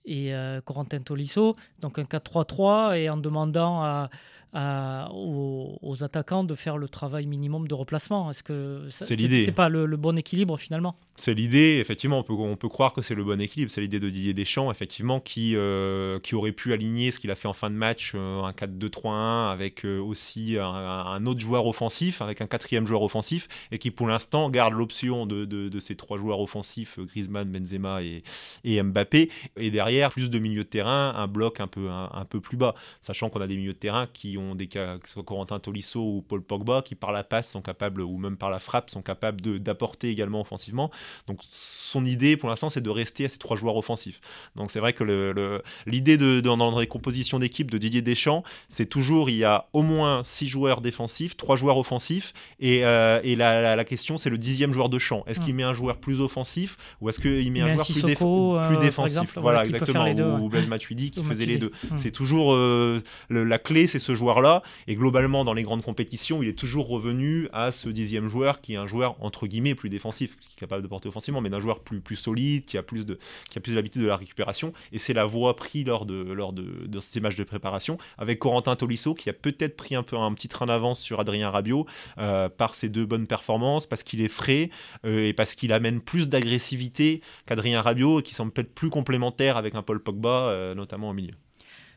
et 0.05 0.35
euh, 0.35 0.61
Corentin 0.61 1.01
Tolisso, 1.01 1.57
donc 1.81 1.99
un 1.99 2.05
4-3-3, 2.05 2.99
et 2.99 3.11
en 3.11 3.17
demandant 3.17 3.83
à, 3.83 4.11
aux, 4.55 6.03
attaquants 6.03 6.45
de 6.45 6.55
faire 6.55 6.77
le 6.77 6.89
travail 6.89 7.27
minimum 7.27 7.67
de 7.69 7.75
replacement. 7.75 8.31
Est-ce 8.31 8.43
que 8.43 8.87
c'est 8.91 9.17
l'idée 9.17 9.45
C'est 9.45 9.53
pas 9.53 9.69
le, 9.69 9.97
bon 9.97 10.17
équilibre 10.17 10.57
finalement? 10.59 10.97
C'est 11.17 11.35
l'idée. 11.35 11.79
Effectivement, 11.81 12.19
on 12.19 12.23
peut, 12.23 12.33
on 12.33 12.57
peut 12.57 12.69
croire 12.69 12.93
que 12.93 13.03
c'est 13.03 13.15
le 13.15 13.25
bon 13.25 13.41
équilibre. 13.41 13.71
C'est 13.71 13.81
l'idée 13.81 14.01
de 14.01 14.11
Didier 14.11 14.35
Deschamps, 14.35 14.71
effectivement, 14.71 15.21
qui, 15.21 15.55
euh, 15.57 16.19
qui 16.21 16.35
aurait 16.35 16.53
pu 16.53 16.73
aligner 16.73 17.11
ce 17.11 17.21
qu'il 17.21 17.31
a 17.31 17.35
fait 17.35 17.49
en 17.49 17.53
fin 17.53 17.71
de 17.71 17.77
match, 17.77 18.13
euh, 18.15 18.43
un 18.43 18.53
4-2-3-1 18.53 19.53
avec 19.53 19.85
euh, 19.85 19.99
aussi 20.01 20.57
un, 20.59 21.27
autre 21.27 21.41
joueur 21.41 21.67
offensif, 21.67 22.21
avec 22.21 22.41
un 22.41 22.47
quatrième 22.47 22.87
joueur 22.87 23.03
offensif, 23.03 23.49
et 23.71 23.79
qui 23.79 23.91
pour 23.91 24.07
l'instant 24.07 24.51
garde 24.51 24.75
l'option 24.75 25.27
de, 25.27 25.45
de, 25.45 25.81
ces 25.81 25.97
trois 25.97 26.19
joueurs 26.19 26.41
offensifs, 26.41 26.99
Griezmann, 26.99 27.51
Benzema 27.51 28.03
et, 28.03 28.23
et, 28.65 28.83
Mbappé, 28.83 29.31
et 29.57 29.71
derrière 29.71 30.11
plus 30.11 30.31
de 30.31 30.39
milieu 30.39 30.65
de 30.65 30.69
terrain, 30.69 31.15
un 31.17 31.27
bloc 31.27 31.61
un 31.61 31.67
peu, 31.67 31.91
un, 31.91 32.11
un 32.13 32.25
peu 32.25 32.41
plus 32.41 32.57
bas, 32.57 32.75
sachant 33.01 33.31
qu'on 33.31 33.41
a 33.41 33.47
des 33.47 33.57
milieux 33.57 33.73
de 33.73 33.79
terrain 33.79 34.09
qui 34.13 34.37
ont 34.39 34.44
des 34.55 34.67
cas, 34.67 34.99
que 34.99 35.09
ce 35.09 35.15
soit 35.15 35.23
Corentin 35.23 35.59
Tolisso 35.59 36.01
ou 36.01 36.23
Paul 36.23 36.43
Pogba, 36.43 36.83
qui 36.83 36.95
par 36.95 37.13
la 37.13 37.25
passe 37.25 37.51
sont 37.51 37.63
capables, 37.63 38.01
ou 38.01 38.19
même 38.19 38.37
par 38.37 38.51
la 38.51 38.59
frappe, 38.59 38.91
sont 38.91 39.03
capables 39.03 39.41
d'apporter 39.61 40.11
également 40.11 40.41
offensivement. 40.41 40.91
Donc 41.27 41.41
son 41.51 42.05
idée 42.05 42.37
pour 42.37 42.49
l'instant, 42.49 42.71
c'est 42.71 42.81
de 42.81 42.91
rester 42.91 43.25
à 43.25 43.29
ces 43.29 43.39
trois 43.39 43.57
joueurs 43.57 43.77
offensifs. 43.77 44.21
Donc 44.57 44.71
c'est 44.71 44.81
vrai 44.81 44.93
que 44.93 45.63
l'idée 45.87 46.19
de, 46.19 46.41
dans 46.41 46.79
les 46.79 46.87
compositions 46.87 47.39
d'équipe 47.39 47.71
de 47.71 47.79
Didier 47.79 48.03
Deschamps, 48.03 48.43
c'est 48.69 48.87
toujours 48.87 49.31
il 49.31 49.37
y 49.37 49.45
a 49.45 49.69
au 49.73 49.83
moins 49.83 50.23
six 50.25 50.47
joueurs 50.47 50.81
défensifs, 50.81 51.37
trois 51.37 51.57
joueurs 51.57 51.79
offensifs, 51.79 52.33
et, 52.61 52.85
euh, 52.85 53.21
et 53.23 53.37
la, 53.37 53.77
la, 53.77 53.85
question 53.85 54.17
c'est 54.17 54.31
le 54.31 54.39
dixième 54.39 54.73
joueur 54.73 54.89
de 54.89 54.99
champ. 54.99 55.25
Est-ce 55.27 55.41
qu'il 55.41 55.55
hmm. 55.55 55.57
met 55.57 55.63
un 55.63 55.75
joueur 55.75 55.99
plus 55.99 56.21
offensif 56.21 56.77
ou 57.01 57.09
est-ce 57.09 57.21
qu'il 57.21 57.51
met 57.53 57.61
un 57.61 57.75
joueur 57.75 57.87
plus, 57.87 58.03
plus, 58.03 58.79
défensif? 58.79 59.37
Voilà, 59.37 59.65
exactement. 59.65 60.11
ou, 60.41 60.49
Blaise 60.49 60.69
Matuidi 60.69 61.11
qui 61.11 61.23
faisait 61.23 61.47
les 61.47 61.59
deux. 61.59 61.73
Hmm. 61.91 61.97
C'est 61.97 62.11
toujours 62.11 62.55
euh, 62.55 63.03
la 63.31 63.59
clé, 63.59 63.87
c'est 63.87 63.99
ce 63.99 64.15
joueur 64.15 64.34
là 64.41 64.63
Et 64.87 64.95
globalement, 64.95 65.45
dans 65.45 65.55
les 65.55 65.63
grandes 65.63 65.83
compétitions, 65.83 66.43
il 66.43 66.49
est 66.49 66.59
toujours 66.59 66.89
revenu 66.89 67.49
à 67.53 67.73
ce 67.73 67.89
dixième 67.89 68.29
joueur 68.29 68.61
qui 68.61 68.75
est 68.75 68.77
un 68.77 68.87
joueur 68.87 69.17
entre 69.21 69.47
guillemets 69.47 69.75
plus 69.75 69.91
défensif, 69.91 70.37
qui 70.41 70.51
est 70.57 70.61
capable 70.61 70.83
de 70.83 70.89
porter 70.89 71.09
offensivement, 71.09 71.41
mais 71.41 71.51
d'un 71.51 71.61
joueur 71.61 71.81
plus, 71.81 72.17
solide, 72.17 72.65
qui 72.65 72.79
a 72.79 72.83
plus 72.83 73.07
de, 73.07 73.19
qui 73.51 73.61
de 73.61 74.07
la 74.07 74.17
récupération. 74.17 74.73
Et 74.93 74.99
c'est 74.99 75.15
la 75.15 75.25
voie 75.25 75.57
prise 75.57 75.87
lors 75.87 76.07
de, 76.07 76.15
lors 76.15 76.55
ces 77.01 77.21
matchs 77.21 77.37
de 77.37 77.45
préparation, 77.45 77.99
avec 78.19 78.39
Corentin 78.39 78.77
Tolisso 78.77 79.15
qui 79.15 79.29
a 79.29 79.33
peut-être 79.33 79.77
pris 79.77 79.95
un 79.95 80.03
peu 80.03 80.17
un 80.17 80.33
petit 80.33 80.49
train 80.49 80.67
d'avance 80.67 81.01
sur 81.01 81.21
Adrien 81.21 81.51
Rabiot 81.51 81.87
euh, 82.19 82.49
par 82.49 82.75
ses 82.75 82.89
deux 82.89 83.07
bonnes 83.07 83.27
performances, 83.27 83.87
parce 83.87 84.03
qu'il 84.03 84.21
est 84.21 84.29
frais 84.29 84.71
euh, 85.05 85.29
et 85.29 85.33
parce 85.33 85.55
qu'il 85.55 85.73
amène 85.73 86.01
plus 86.01 86.29
d'agressivité 86.29 87.23
qu'Adrien 87.47 87.83
Rabiot, 87.83 88.23
qui 88.23 88.35
semble 88.35 88.53
peut-être 88.53 88.75
plus 88.75 88.91
complémentaire 88.91 89.57
avec 89.57 89.75
un 89.75 89.83
Paul 89.83 90.01
Pogba, 90.01 90.49
euh, 90.49 90.75
notamment 90.75 91.11
au 91.11 91.15
milieu. 91.15 91.35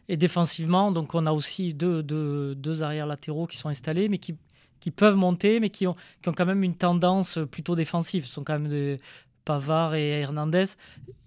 Et 0.09 0.17
défensivement, 0.17 0.91
donc 0.91 1.15
on 1.15 1.25
a 1.25 1.31
aussi 1.31 1.73
deux, 1.73 2.01
deux, 2.01 2.55
deux 2.55 2.83
arrières 2.83 3.07
latéraux 3.07 3.45
qui 3.47 3.57
sont 3.57 3.69
installés, 3.69 4.07
mais 4.07 4.19
qui, 4.19 4.35
qui 4.79 4.91
peuvent 4.91 5.15
monter, 5.15 5.59
mais 5.59 5.69
qui 5.69 5.85
ont, 5.85 5.95
qui 6.21 6.29
ont 6.29 6.33
quand 6.33 6.45
même 6.45 6.63
une 6.63 6.75
tendance 6.75 7.39
plutôt 7.51 7.75
défensive. 7.75 8.25
Ce 8.25 8.33
sont 8.33 8.43
quand 8.43 8.53
même 8.53 8.69
de 8.69 8.97
Pavard 9.43 9.95
et 9.95 10.09
Hernandez 10.21 10.65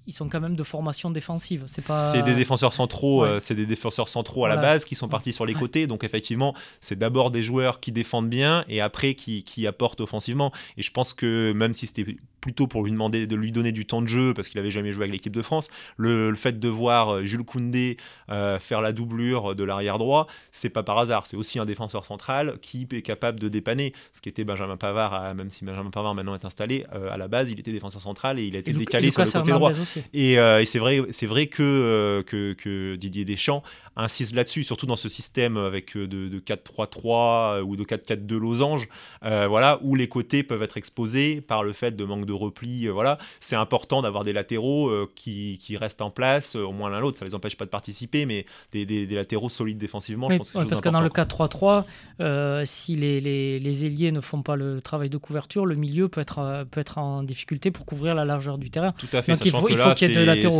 ils 0.06 0.12
sont 0.12 0.28
quand 0.28 0.40
même 0.40 0.56
de 0.56 0.62
formation 0.62 1.10
défensive. 1.10 1.64
C'est 1.66 1.86
pas. 1.86 2.10
C'est 2.10 2.22
des 2.22 2.34
défenseurs 2.34 2.72
centraux. 2.72 3.24
Euh, 3.24 3.38
c'est 3.40 3.54
des 3.54 3.66
défenseurs 3.66 4.08
centraux 4.08 4.44
à 4.44 4.48
la 4.48 4.56
base 4.56 4.84
qui 4.84 4.94
sont 4.94 5.08
partis 5.08 5.32
sur 5.32 5.46
les 5.46 5.54
côtés. 5.54 5.86
Donc 5.86 6.04
effectivement, 6.04 6.54
c'est 6.80 6.98
d'abord 6.98 7.30
des 7.30 7.42
joueurs 7.42 7.80
qui 7.80 7.92
défendent 7.92 8.28
bien 8.28 8.64
et 8.68 8.80
après 8.80 9.14
qui, 9.14 9.44
qui, 9.44 9.66
apportent 9.66 10.00
offensivement. 10.00 10.52
Et 10.76 10.82
je 10.82 10.90
pense 10.90 11.12
que 11.12 11.52
même 11.52 11.74
si 11.74 11.86
c'était 11.86 12.16
plutôt 12.40 12.66
pour 12.66 12.82
lui 12.82 12.90
demander 12.90 13.26
de 13.26 13.36
lui 13.36 13.52
donner 13.52 13.70
du 13.70 13.84
temps 13.84 14.00
de 14.00 14.06
jeu 14.06 14.32
parce 14.32 14.48
qu'il 14.48 14.58
avait 14.58 14.70
jamais 14.70 14.92
joué 14.92 15.04
avec 15.04 15.12
l'équipe 15.12 15.36
de 15.36 15.42
France, 15.42 15.68
le, 15.98 16.34
fait 16.34 16.58
de 16.58 16.68
voir 16.68 17.14
euh, 17.14 17.24
Jules 17.24 17.44
Koundé 17.44 17.98
euh, 18.30 18.58
faire 18.58 18.80
la 18.80 18.92
doublure 18.92 19.54
de 19.54 19.64
l'arrière 19.64 19.98
droit, 19.98 20.26
c'est 20.50 20.70
pas 20.70 20.82
par 20.82 20.98
hasard. 20.98 21.26
C'est 21.26 21.36
aussi 21.36 21.58
un 21.58 21.66
défenseur 21.66 22.06
central 22.06 22.58
qui 22.62 22.88
est 22.90 23.02
capable 23.02 23.38
de 23.38 23.48
dépanner. 23.48 23.92
Ce 24.14 24.20
qui 24.22 24.30
était 24.30 24.44
Benjamin 24.44 24.78
Pavard, 24.78 25.34
même 25.34 25.50
si 25.50 25.64
Benjamin 25.64 25.90
Pavard 25.90 26.14
maintenant 26.14 26.34
est 26.34 26.44
installé, 26.44 26.86
à 27.10 27.16
la 27.18 27.28
base, 27.28 27.50
il 27.50 27.60
était 27.60 27.72
défenseur 27.72 28.00
central 28.00 28.38
et 28.38 28.44
il 28.44 28.56
a 28.56 28.60
été 28.60 28.72
décalé 28.72 29.10
sur 29.10 29.22
le 29.22 29.30
côté 29.30 29.52
droit. 29.52 29.72
Et, 30.12 30.36
c'est 30.66 30.78
vrai, 30.78 31.00
c'est 31.10 31.26
vrai 31.26 31.46
que, 31.46 31.62
euh, 31.62 32.22
que, 32.22 32.96
Didier 32.96 33.24
Deschamps 33.24 33.62
insiste 33.96 34.34
là-dessus, 34.34 34.64
surtout 34.64 34.86
dans 34.86 34.96
ce 34.96 35.08
système 35.08 35.56
avec 35.56 35.96
euh, 35.96 36.06
de, 36.06 36.38
4-3-3 36.40 37.62
ou 37.62 37.76
de 37.76 37.84
4-4-2 37.84 38.36
losange, 38.36 38.88
voilà, 39.22 39.78
où 39.82 39.94
les 39.94 40.08
côtés 40.08 40.42
peuvent 40.42 40.62
être 40.62 40.76
exposés 40.76 41.40
par 41.40 41.62
le 41.62 41.72
fait 41.72 41.94
de 41.96 42.04
manque 42.04 42.26
de 42.26 42.32
repli. 42.32 42.88
voilà, 42.88 43.18
c'est 43.40 43.56
important 43.56 44.02
d'avoir 44.02 44.24
des 44.24 44.32
latéraux 44.32 44.90
qui, 45.14 45.58
qui, 45.60 45.76
restent 45.76 46.02
en 46.02 46.10
place, 46.10 46.56
au 46.56 46.72
moins 46.72 46.90
l'un 46.90 47.00
l'autre. 47.00 47.18
Ça 47.18 47.24
les 47.24 47.34
empêche 47.34 47.56
pas 47.56 47.64
de 47.64 47.70
participer, 47.70 48.26
mais 48.26 48.46
des, 48.72 48.86
des, 48.86 49.06
latéraux 49.06 49.48
solides 49.48 49.78
défensivement. 49.78 50.30
je 50.30 50.36
pense 50.36 50.50
parce 50.52 50.80
que 50.80 50.88
dans 50.88 51.02
le 51.02 51.08
4-3-3, 51.08 52.64
si 52.66 52.96
les, 52.96 53.20
les, 53.20 53.58
les, 53.58 53.84
ailiers 53.84 54.12
ne 54.12 54.20
font 54.20 54.42
pas 54.42 54.56
le 54.56 54.80
travail 54.80 55.10
de 55.10 55.18
couverture, 55.18 55.66
le 55.66 55.74
milieu 55.74 56.08
peut 56.08 56.20
être, 56.20 56.66
peut 56.70 56.80
être 56.80 56.98
en 56.98 57.22
difficulté 57.22 57.70
pour 57.70 57.86
couvrir 57.86 58.14
la 58.14 58.24
largeur 58.24 58.58
du 58.58 58.70
terrain. 58.70 58.92
Tout 58.92 59.08
à 59.12 59.22
fait. 59.22 59.32
Donc 59.32 59.44
il 59.44 59.52
faut, 59.52 59.68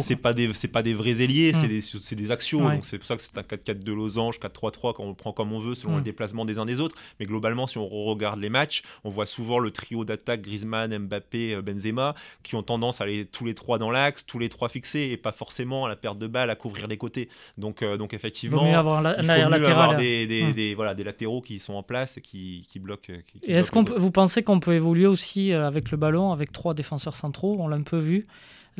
c'est 0.04 0.16
pas 0.16 0.34
des 0.34 0.52
c'est 0.52 0.68
pas 0.68 0.82
des 0.82 0.94
vrais 0.94 1.22
ailiers, 1.22 1.52
c'est 1.52 1.66
hmm. 1.66 2.16
des, 2.16 2.16
des. 2.16 2.28
Donc 2.58 2.84
c'est 2.84 2.98
pour 2.98 3.06
ça 3.06 3.16
que 3.16 3.19
c'est 3.20 3.38
un 3.38 3.42
4-4 3.42 3.86
losange, 3.90 4.38
4-3-3 4.38 4.94
quand 4.94 5.04
on 5.04 5.08
le 5.08 5.14
prend 5.14 5.32
comme 5.32 5.52
on 5.52 5.60
veut 5.60 5.74
selon 5.74 5.94
le 5.94 6.00
hmm. 6.00 6.04
déplacement 6.04 6.44
des 6.44 6.58
uns 6.58 6.66
des 6.66 6.80
autres. 6.80 6.96
Mais 7.18 7.26
globalement, 7.26 7.66
si 7.66 7.78
on 7.78 7.86
regarde 7.86 8.40
les 8.40 8.50
matchs, 8.50 8.82
on 9.04 9.10
voit 9.10 9.26
souvent 9.26 9.58
le 9.58 9.70
trio 9.70 10.04
d'attaque 10.04 10.42
Griezmann, 10.42 10.96
Mbappé, 10.96 11.54
euh, 11.54 11.62
Benzema 11.62 12.14
qui 12.42 12.54
ont 12.54 12.62
tendance 12.62 13.00
à 13.00 13.04
aller 13.04 13.26
tous 13.26 13.44
les 13.44 13.54
trois 13.54 13.78
dans 13.78 13.90
l'axe, 13.90 14.26
tous 14.26 14.38
les 14.38 14.48
trois 14.48 14.68
fixés 14.68 15.10
et 15.12 15.16
pas 15.16 15.32
forcément 15.32 15.86
à 15.86 15.88
la 15.88 15.96
perte 15.96 16.18
de 16.18 16.26
balle 16.26 16.50
à 16.50 16.56
couvrir 16.56 16.86
les 16.86 16.96
côtés. 16.96 17.28
Donc 17.58 17.82
euh, 17.82 17.96
donc 17.96 18.14
effectivement, 18.14 18.62
il 18.62 18.64
faut 18.64 18.70
mieux 18.70 18.76
avoir, 18.76 19.02
la, 19.02 19.20
il 19.20 19.26
faut 19.26 19.50
mieux 19.50 19.66
avoir 19.66 19.96
des, 19.96 20.26
des, 20.26 20.52
des, 20.52 20.74
voilà 20.74 20.94
des 20.94 21.04
latéraux 21.04 21.40
qui 21.40 21.58
sont 21.58 21.74
en 21.74 21.82
place 21.82 22.16
et 22.16 22.20
qui, 22.20 22.66
qui 22.68 22.78
bloquent. 22.78 23.12
et 23.42 23.52
est-ce 23.52 23.70
qu'on 23.70 23.84
vous 23.84 24.10
pensez 24.10 24.42
qu'on 24.42 24.60
peut 24.60 24.74
évoluer 24.74 25.06
aussi 25.06 25.52
euh, 25.52 25.66
avec 25.66 25.90
le 25.90 25.96
ballon 25.96 26.32
avec 26.32 26.52
trois 26.52 26.74
défenseurs 26.74 27.14
centraux? 27.14 27.56
On 27.58 27.68
l'a 27.68 27.76
un 27.76 27.82
peu 27.82 27.98
vu 27.98 28.26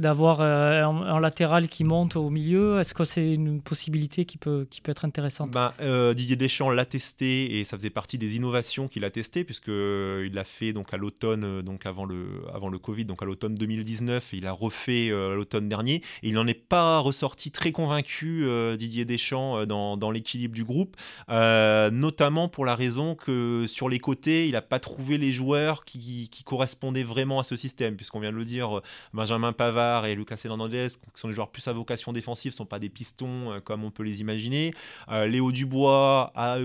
d'avoir 0.01 0.41
euh, 0.41 0.83
un, 0.83 1.21
latéral 1.21 1.69
qui 1.69 1.85
monte 1.85 2.17
au 2.17 2.31
milieu 2.31 2.81
Est-ce 2.81 2.95
que 2.95 3.05
c'est 3.05 3.35
une 3.35 3.61
possibilité 3.61 4.25
qui 4.25 4.39
peut, 4.39 4.67
qui 4.71 4.81
peut 4.81 4.91
être 4.91 5.05
intéressante? 5.05 5.51
Ben, 5.51 5.75
euh, 5.81 6.15
Didier 6.15 6.37
Deschamps 6.37 6.71
l'a 6.71 6.87
testé 6.87 7.61
et 7.61 7.65
ça 7.65 7.77
faisait 7.77 7.91
partie 7.91 8.17
des 8.17 8.37
innovations 8.37 8.89
qu'il 8.89 9.05
a 9.05 9.11
testées 9.11 9.45
puisqu'il 9.45 9.73
euh, 9.73 10.29
l'a 10.33 10.45
fait 10.45 10.73
donc 10.73 10.95
à 10.95 10.97
l'automne, 10.97 11.61
donc 11.63 11.85
avant 11.85 12.07
le, 12.07 12.43
avant 12.55 12.69
le 12.69 12.79
Covid, 12.79 13.05
donc 13.05 13.23
à 13.23 13.27
l'automne 13.27 13.55
2019 13.55 14.33
et 14.33 14.37
il 14.39 14.47
a 14.47 14.53
refait 14.53 15.09
l'automne 15.11 15.69
dernier. 15.69 15.97
Et 16.23 16.29
il 16.29 16.35
n'en 16.35 16.47
est 16.47 16.55
pas 16.55 16.99
ressorti 16.99 17.51
très 17.51 17.73
convaincu 17.73 18.47
Didier 18.79 19.05
Deschamps 19.05 19.67
dans, 19.67 19.97
dans 19.97 20.11
l'équilibre 20.11 20.55
du 20.55 20.65
groupe, 20.65 20.97
notamment 21.29 22.49
pour 22.49 22.65
la 22.65 22.75
raison 22.75 23.15
que 23.15 23.67
sur 23.69 23.89
les 23.89 23.99
côtés 23.99 24.47
il 24.47 24.53
n'a 24.53 24.63
pas 24.63 24.79
trouvé 24.79 25.19
les 25.19 25.33
joueurs 25.33 25.85
qui, 25.85 26.29
qui 26.31 26.43
correspondaient 26.43 27.03
vraiment 27.03 27.39
à 27.41 27.43
ce 27.43 27.57
système 27.57 27.97
puisqu'on 27.97 28.21
vient 28.21 28.33
de 28.33 28.37
le 28.37 28.45
dire, 28.45 28.81
Benjamin 29.13 29.53
Pavard 29.53 29.90
et 30.05 30.15
Lucas 30.15 30.41
Hernandez, 30.45 30.89
qui 30.89 31.21
sont 31.21 31.29
des 31.29 31.35
joueurs 31.35 31.51
plus 31.51 31.67
à 31.69 31.73
vocation 31.73 32.13
défensive, 32.13 32.53
ne 32.53 32.57
sont 32.57 32.67
pas 32.67 32.79
des 32.79 32.89
pistons 32.89 33.53
euh, 33.53 33.61
comme 33.61 33.85
on 33.85 33.91
peut 33.91 34.03
les 34.03 34.21
imaginer. 34.21 34.73
Euh, 35.11 35.27
Léo 35.27 35.53
Dubois 35.53 36.33
a 36.35 36.59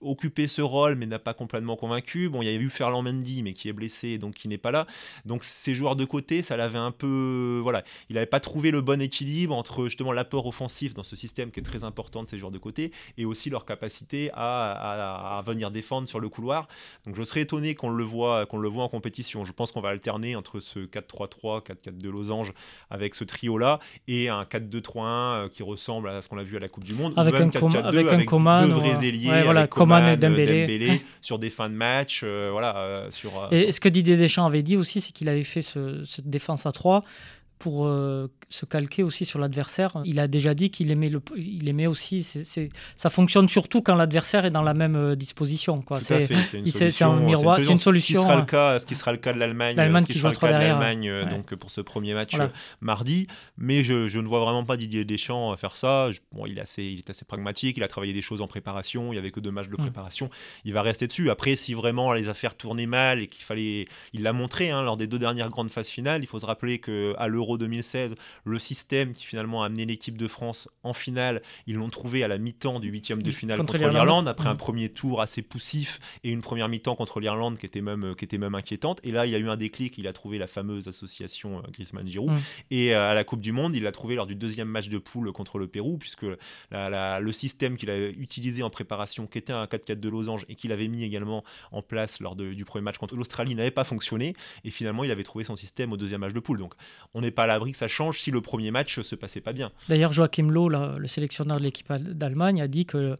occupé 0.00 0.46
ce 0.46 0.62
rôle 0.62 0.94
mais 0.96 1.06
n'a 1.06 1.18
pas 1.18 1.34
complètement 1.34 1.76
convaincu. 1.76 2.28
Bon, 2.28 2.42
il 2.42 2.46
y 2.46 2.48
a 2.48 2.52
eu 2.52 2.70
Ferland 2.70 3.02
Mendy 3.02 3.42
mais 3.42 3.52
qui 3.52 3.68
est 3.68 3.72
blessé 3.72 4.18
donc 4.18 4.34
qui 4.34 4.48
n'est 4.48 4.58
pas 4.58 4.70
là. 4.70 4.86
Donc 5.24 5.44
ces 5.44 5.74
joueurs 5.74 5.96
de 5.96 6.04
côté, 6.04 6.42
ça 6.42 6.56
l'avait 6.56 6.78
un 6.78 6.90
peu 6.90 7.60
voilà, 7.62 7.82
il 8.08 8.14
n'avait 8.14 8.26
pas 8.26 8.40
trouvé 8.40 8.70
le 8.70 8.80
bon 8.80 9.00
équilibre 9.00 9.54
entre 9.54 9.84
justement 9.84 10.12
l'apport 10.12 10.46
offensif 10.46 10.94
dans 10.94 11.02
ce 11.02 11.16
système 11.16 11.50
qui 11.50 11.60
est 11.60 11.62
très 11.62 11.84
important 11.84 12.22
de 12.22 12.28
ces 12.28 12.38
joueurs 12.38 12.52
de 12.52 12.58
côté 12.58 12.92
et 13.18 13.24
aussi 13.24 13.50
leur 13.50 13.64
capacité 13.64 14.30
à, 14.34 15.42
venir 15.46 15.70
défendre 15.70 16.08
sur 16.08 16.20
le 16.20 16.28
couloir. 16.28 16.68
Donc 17.06 17.16
je 17.16 17.22
serais 17.22 17.42
étonné 17.42 17.74
qu'on 17.74 17.90
le 17.90 18.04
voit 18.04 18.46
qu'on 18.46 18.58
le 18.58 18.68
voit 18.68 18.84
en 18.84 18.88
compétition. 18.88 19.44
Je 19.44 19.52
pense 19.52 19.72
qu'on 19.72 19.80
va 19.80 19.90
alterner 19.90 20.36
entre 20.36 20.60
ce 20.60 20.80
4-3-3, 20.80 21.64
4-4-2 21.64 22.10
losange 22.10 22.52
avec 22.90 23.14
ce 23.14 23.24
trio 23.24 23.58
là 23.58 23.80
et 24.08 24.28
un 24.28 24.42
4-2-3-1 24.42 25.02
euh, 25.04 25.48
qui 25.48 25.62
ressemble 25.62 26.08
à 26.08 26.22
ce 26.22 26.28
qu'on 26.28 26.38
a 26.38 26.42
vu 26.42 26.56
à 26.56 26.60
la 26.60 26.68
Coupe 26.68 26.84
du 26.84 26.94
monde 26.94 27.14
avec 27.16 27.34
un, 27.34 27.48
4 27.48 27.68
-4 27.68 27.82
avec, 27.82 28.06
un 28.08 28.24
Coman, 28.24 28.66
deux 28.66 28.74
vrais 28.74 29.06
ailiers 29.06 29.42
voilà, 29.44 29.66
Coman, 29.76 30.08
et 30.08 30.16
Dembélé, 30.16 31.02
sur 31.20 31.38
des 31.38 31.50
fins 31.50 31.68
de 31.68 31.74
match. 31.74 32.22
Euh, 32.24 32.48
voilà, 32.50 32.76
euh, 32.78 33.10
sur, 33.10 33.48
et 33.50 33.72
ce 33.72 33.80
que 33.80 33.88
Didier 33.88 34.16
Deschamps 34.16 34.46
avait 34.46 34.62
dit 34.62 34.76
aussi, 34.76 35.00
c'est 35.00 35.12
qu'il 35.12 35.28
avait 35.28 35.44
fait 35.44 35.62
ce, 35.62 36.04
cette 36.04 36.28
défense 36.28 36.66
à 36.66 36.72
3 36.72 37.04
pour 37.58 37.86
euh, 37.86 38.28
se 38.50 38.66
calquer 38.66 39.02
aussi 39.02 39.24
sur 39.24 39.38
l'adversaire. 39.38 39.96
Il 40.04 40.20
a 40.20 40.28
déjà 40.28 40.54
dit 40.54 40.70
qu'il 40.70 40.90
aimait, 40.90 41.08
le, 41.08 41.22
il 41.36 41.68
aimait 41.68 41.86
aussi. 41.86 42.22
ça 42.96 43.10
fonctionne 43.10 43.48
surtout 43.48 43.82
quand 43.82 43.94
l'adversaire 43.94 44.44
est 44.44 44.50
dans 44.50 44.62
la 44.62 44.74
même 44.74 44.96
euh, 44.96 45.16
disposition. 45.16 45.82
C'est 46.00 47.02
un 47.02 47.16
miroir, 47.16 47.60
c'est 47.60 47.72
une 47.72 47.78
solution. 47.78 48.20
Ce 48.20 48.26
qui 48.26 48.28
sera 48.28 48.36
le 48.36 48.46
cas, 48.46 48.78
ce 48.78 48.86
qui 48.86 48.94
sera 48.94 49.12
le 49.12 49.18
cas 49.18 49.32
de 49.32 49.38
l'Allemagne, 49.38 49.76
l'Allemagne 49.76 50.04
qui, 50.04 50.18
sera 50.18 50.30
le 50.30 50.36
cas 50.36 50.48
de 50.48 50.52
l'Allemagne 50.52 51.08
euh, 51.08 51.24
donc 51.24 51.54
pour 51.54 51.70
ce 51.70 51.80
premier 51.80 52.14
match 52.14 52.36
mardi. 52.80 53.26
Mais 53.56 53.82
je, 53.82 54.06
je, 54.06 54.18
ne 54.18 54.26
vois 54.26 54.40
vraiment 54.40 54.64
pas 54.64 54.76
Didier 54.76 55.04
Deschamps 55.04 55.56
faire 55.56 55.76
ça. 55.76 56.10
bon, 56.32 56.46
il 56.46 56.58
est 56.58 56.62
assez, 56.62 56.84
il 56.84 56.98
est 56.98 57.10
assez 57.10 57.24
pragmatique. 57.24 57.78
Il 57.78 57.82
a 57.82 57.88
travaillé 57.88 58.12
des 58.12 58.22
choses 58.22 58.42
en 58.42 58.48
préparation. 58.48 59.12
Il 59.12 59.16
y 59.16 59.18
avait 59.18 59.30
que 59.30 59.40
deux 59.40 59.50
matchs 59.50 59.68
de 59.68 59.74
mm. 59.74 59.78
préparation. 59.78 60.30
Il 60.64 60.74
va 60.74 60.82
rester 60.82 61.06
dessus. 61.06 61.30
Après, 61.30 61.56
si 61.56 61.72
vraiment 61.72 62.12
les 62.12 62.28
affaires 62.28 62.54
tournaient 62.54 62.86
mal 62.86 63.20
et 63.20 63.28
qu'il 63.28 63.44
fallait, 63.44 63.88
il 64.12 64.22
l'a 64.22 64.34
montré 64.34 64.70
hein, 64.70 64.82
lors 64.82 64.98
des 64.98 65.06
deux 65.06 65.18
dernières 65.18 65.48
grandes 65.48 65.70
phases 65.70 65.88
finales. 65.88 66.22
Il 66.22 66.26
faut 66.26 66.38
se 66.38 66.46
rappeler 66.46 66.78
que 66.78 67.14
à 67.18 67.28
l'Euro 67.28 67.45
2016, 67.56 68.14
le 68.44 68.58
système 68.58 69.14
qui 69.14 69.24
finalement 69.24 69.62
a 69.62 69.66
amené 69.66 69.86
l'équipe 69.86 70.16
de 70.18 70.28
France 70.28 70.68
en 70.82 70.92
finale, 70.92 71.42
ils 71.66 71.76
l'ont 71.76 71.88
trouvé 71.88 72.24
à 72.24 72.28
la 72.28 72.38
mi-temps 72.38 72.80
du 72.80 72.88
huitième 72.88 73.22
de 73.22 73.30
finale 73.30 73.58
contre, 73.58 73.78
l'Irlande, 73.78 74.28
après 74.28 74.48
un 74.48 74.54
mm. 74.54 74.58
premier 74.58 74.88
tour 74.88 75.20
assez 75.20 75.42
poussif 75.42 76.00
et 76.24 76.30
une 76.30 76.42
première 76.42 76.68
mi-temps 76.68 76.96
contre 76.96 77.20
l'Irlande 77.20 77.58
qui 77.58 77.66
était 77.66 77.80
même 77.80 78.14
qui 78.16 78.24
était 78.24 78.38
même 78.38 78.54
inquiétante. 78.54 79.00
Et 79.04 79.12
là, 79.12 79.26
il 79.26 79.32
y 79.32 79.34
a 79.34 79.38
eu 79.38 79.48
un 79.48 79.56
déclic, 79.56 79.98
il 79.98 80.06
a 80.06 80.12
trouvé 80.12 80.38
la 80.38 80.46
fameuse 80.46 80.88
association 80.88 81.58
euh, 81.58 81.70
Griezmann-Giroud. 81.72 82.32
Mm. 82.32 82.38
Et 82.70 82.94
euh, 82.94 83.10
à 83.10 83.14
la 83.14 83.24
Coupe 83.24 83.40
du 83.40 83.52
Monde, 83.52 83.76
il 83.76 83.82
l'a 83.84 83.92
trouvé 83.92 84.14
lors 84.14 84.26
du 84.26 84.34
deuxième 84.34 84.68
match 84.68 84.88
de 84.88 84.98
poule 84.98 85.32
contre 85.32 85.58
le 85.58 85.68
Pérou, 85.68 85.98
puisque 85.98 86.26
le 86.72 87.32
système 87.32 87.76
qu'il 87.76 87.90
a 87.90 87.98
utilisé 87.98 88.62
en 88.62 88.70
préparation, 88.70 89.26
qui 89.26 89.38
était 89.38 89.52
un 89.52 89.64
4-4 89.64 90.00
de 90.00 90.08
losange 90.08 90.44
et 90.48 90.54
qu'il 90.54 90.72
avait 90.72 90.88
mis 90.88 91.04
également 91.04 91.44
en 91.72 91.82
place 91.82 92.20
lors 92.20 92.36
du 92.36 92.64
premier 92.64 92.82
match 92.82 92.98
contre 92.98 93.16
l'Australie, 93.16 93.54
n'avait 93.54 93.70
pas 93.70 93.84
fonctionné. 93.84 94.34
Et 94.64 94.70
finalement, 94.70 95.04
il 95.04 95.10
avait 95.10 95.24
trouvé 95.24 95.44
son 95.44 95.56
système 95.56 95.92
au 95.92 95.96
deuxième 95.96 96.20
match 96.20 96.32
de 96.32 96.40
poule. 96.40 96.58
Donc, 96.58 96.74
on 97.14 97.20
n'est 97.20 97.30
pas 97.36 97.44
à 97.44 97.46
l'abri 97.46 97.70
que 97.70 97.78
ça 97.78 97.86
change 97.86 98.20
si 98.20 98.32
le 98.32 98.40
premier 98.40 98.72
match 98.72 99.00
se 99.00 99.14
passait 99.14 99.40
pas 99.40 99.52
bien. 99.52 99.70
D'ailleurs, 99.88 100.12
Joachim 100.12 100.50
Loh, 100.50 100.68
le 100.68 101.06
sélectionneur 101.06 101.58
de 101.58 101.62
l'équipe 101.62 101.92
d'Allemagne, 101.92 102.60
a 102.60 102.66
dit 102.66 102.86
que 102.86 103.16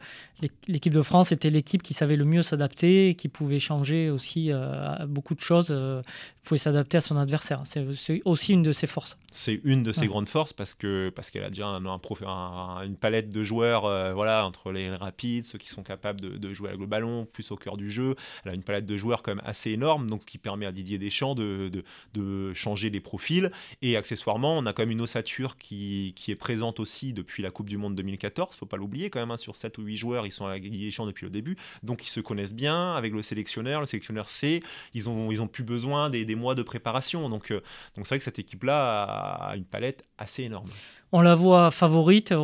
l'équipe 0.66 0.92
de 0.92 1.02
France 1.02 1.32
était 1.32 1.50
l'équipe 1.50 1.82
qui 1.82 1.94
savait 1.94 2.16
le 2.16 2.24
mieux 2.24 2.42
s'adapter, 2.42 3.14
qui 3.14 3.28
pouvait 3.28 3.60
changer 3.60 4.10
aussi 4.10 4.50
euh, 4.50 5.06
beaucoup 5.06 5.34
de 5.34 5.40
choses, 5.40 5.68
euh, 5.70 6.02
pouvait 6.42 6.58
s'adapter 6.58 6.98
à 6.98 7.00
son 7.00 7.16
adversaire. 7.16 7.62
C'est 7.64 8.22
aussi 8.24 8.52
une 8.52 8.62
de 8.62 8.72
ses 8.72 8.86
forces. 8.86 9.16
C'est 9.32 9.60
une 9.64 9.82
de 9.82 9.92
ses 9.92 10.06
grandes 10.06 10.28
forces 10.28 10.54
parce 10.54 10.72
que 10.72 11.10
parce 11.14 11.30
qu'elle 11.30 11.44
a 11.44 11.50
déjà 11.50 11.66
un, 11.66 11.84
un, 11.84 12.82
une 12.84 12.96
palette 12.96 13.28
de 13.28 13.42
joueurs, 13.42 13.84
euh, 13.84 14.14
voilà, 14.14 14.46
entre 14.46 14.72
les 14.72 14.88
rapides, 14.88 15.44
ceux 15.44 15.58
qui 15.58 15.68
sont 15.68 15.82
capables 15.82 16.20
de, 16.20 16.54
jouer 16.54 16.68
avec 16.68 16.80
le 16.80 16.86
ballon, 16.86 17.26
plus 17.30 17.50
au 17.50 17.56
cœur 17.56 17.76
du 17.76 17.90
jeu. 17.90 18.16
Elle 18.44 18.52
a 18.52 18.54
une 18.54 18.62
palette 18.62 18.86
de 18.86 18.96
joueurs 18.96 19.22
quand 19.22 19.34
même 19.34 19.44
assez 19.44 19.70
énorme, 19.70 20.08
donc 20.08 20.22
ce 20.22 20.26
qui 20.26 20.38
permet 20.38 20.64
à 20.64 20.72
Didier 20.72 20.98
Deschamps 20.98 21.34
de, 21.34 21.68
de, 21.68 21.84
de 22.14 22.54
changer 22.54 22.88
les 22.88 23.00
profils. 23.00 23.50
Et 23.82 23.96
accessoirement, 24.06 24.56
on 24.56 24.66
a 24.66 24.72
quand 24.72 24.82
même 24.82 24.92
une 24.92 25.00
ossature 25.00 25.58
qui, 25.58 26.12
qui 26.14 26.30
est 26.30 26.36
présente 26.36 26.78
aussi 26.78 27.12
depuis 27.12 27.42
la 27.42 27.50
Coupe 27.50 27.68
du 27.68 27.76
Monde 27.76 27.96
2014. 27.96 28.54
Faut 28.54 28.64
pas 28.64 28.76
l'oublier 28.76 29.10
quand 29.10 29.18
même. 29.18 29.32
Hein, 29.32 29.36
sur 29.36 29.56
7 29.56 29.78
ou 29.78 29.82
8 29.82 29.96
joueurs, 29.96 30.26
ils 30.26 30.32
sont 30.32 30.46
Deschamps 30.56 31.06
depuis 31.06 31.24
le 31.24 31.30
début, 31.30 31.56
donc 31.82 32.04
ils 32.04 32.10
se 32.10 32.20
connaissent 32.20 32.54
bien 32.54 32.94
avec 32.94 33.12
le 33.12 33.22
sélectionneur. 33.22 33.80
Le 33.80 33.86
sélectionneur 33.86 34.28
sait, 34.28 34.60
ils 34.94 35.08
ont 35.08 35.32
ils 35.32 35.42
ont 35.42 35.48
plus 35.48 35.64
besoin 35.64 36.08
des, 36.08 36.24
des 36.24 36.36
mois 36.36 36.54
de 36.54 36.62
préparation. 36.62 37.28
Donc, 37.28 37.50
euh, 37.50 37.60
donc 37.96 38.06
c'est 38.06 38.10
vrai 38.10 38.18
que 38.18 38.24
cette 38.24 38.38
équipe-là 38.38 39.02
a 39.02 39.56
une 39.56 39.64
palette 39.64 40.04
assez 40.18 40.44
énorme. 40.44 40.68
On 41.12 41.20
la 41.20 41.34
voit 41.34 41.70
favorite, 41.70 42.34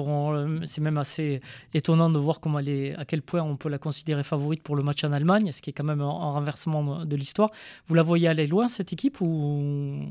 c'est 0.64 0.81
même 0.81 0.98
assez 0.98 1.40
étonnant 1.75 2.11
de 2.11 2.18
voir 2.18 2.40
à 2.96 3.05
quel 3.05 3.22
point 3.22 3.42
on 3.42 3.57
peut 3.57 3.68
la 3.68 3.79
considérer 3.79 4.22
favorite 4.22 4.62
pour 4.62 4.77
le 4.77 4.83
match 4.83 5.03
en 5.05 5.12
Allemagne, 5.12 5.51
ce 5.53 5.61
qui 5.61 5.70
est 5.70 5.72
quand 5.72 5.85
même 5.85 6.01
un 6.01 6.09
renversement 6.09 7.05
de 7.05 7.16
l'histoire. 7.16 7.51
Vous 7.87 7.94
la 7.94 8.03
voyez 8.03 8.29
aller 8.29 8.46
loin 8.46 8.68
cette 8.68 8.92
équipe 8.92 9.20
ou 9.20 10.07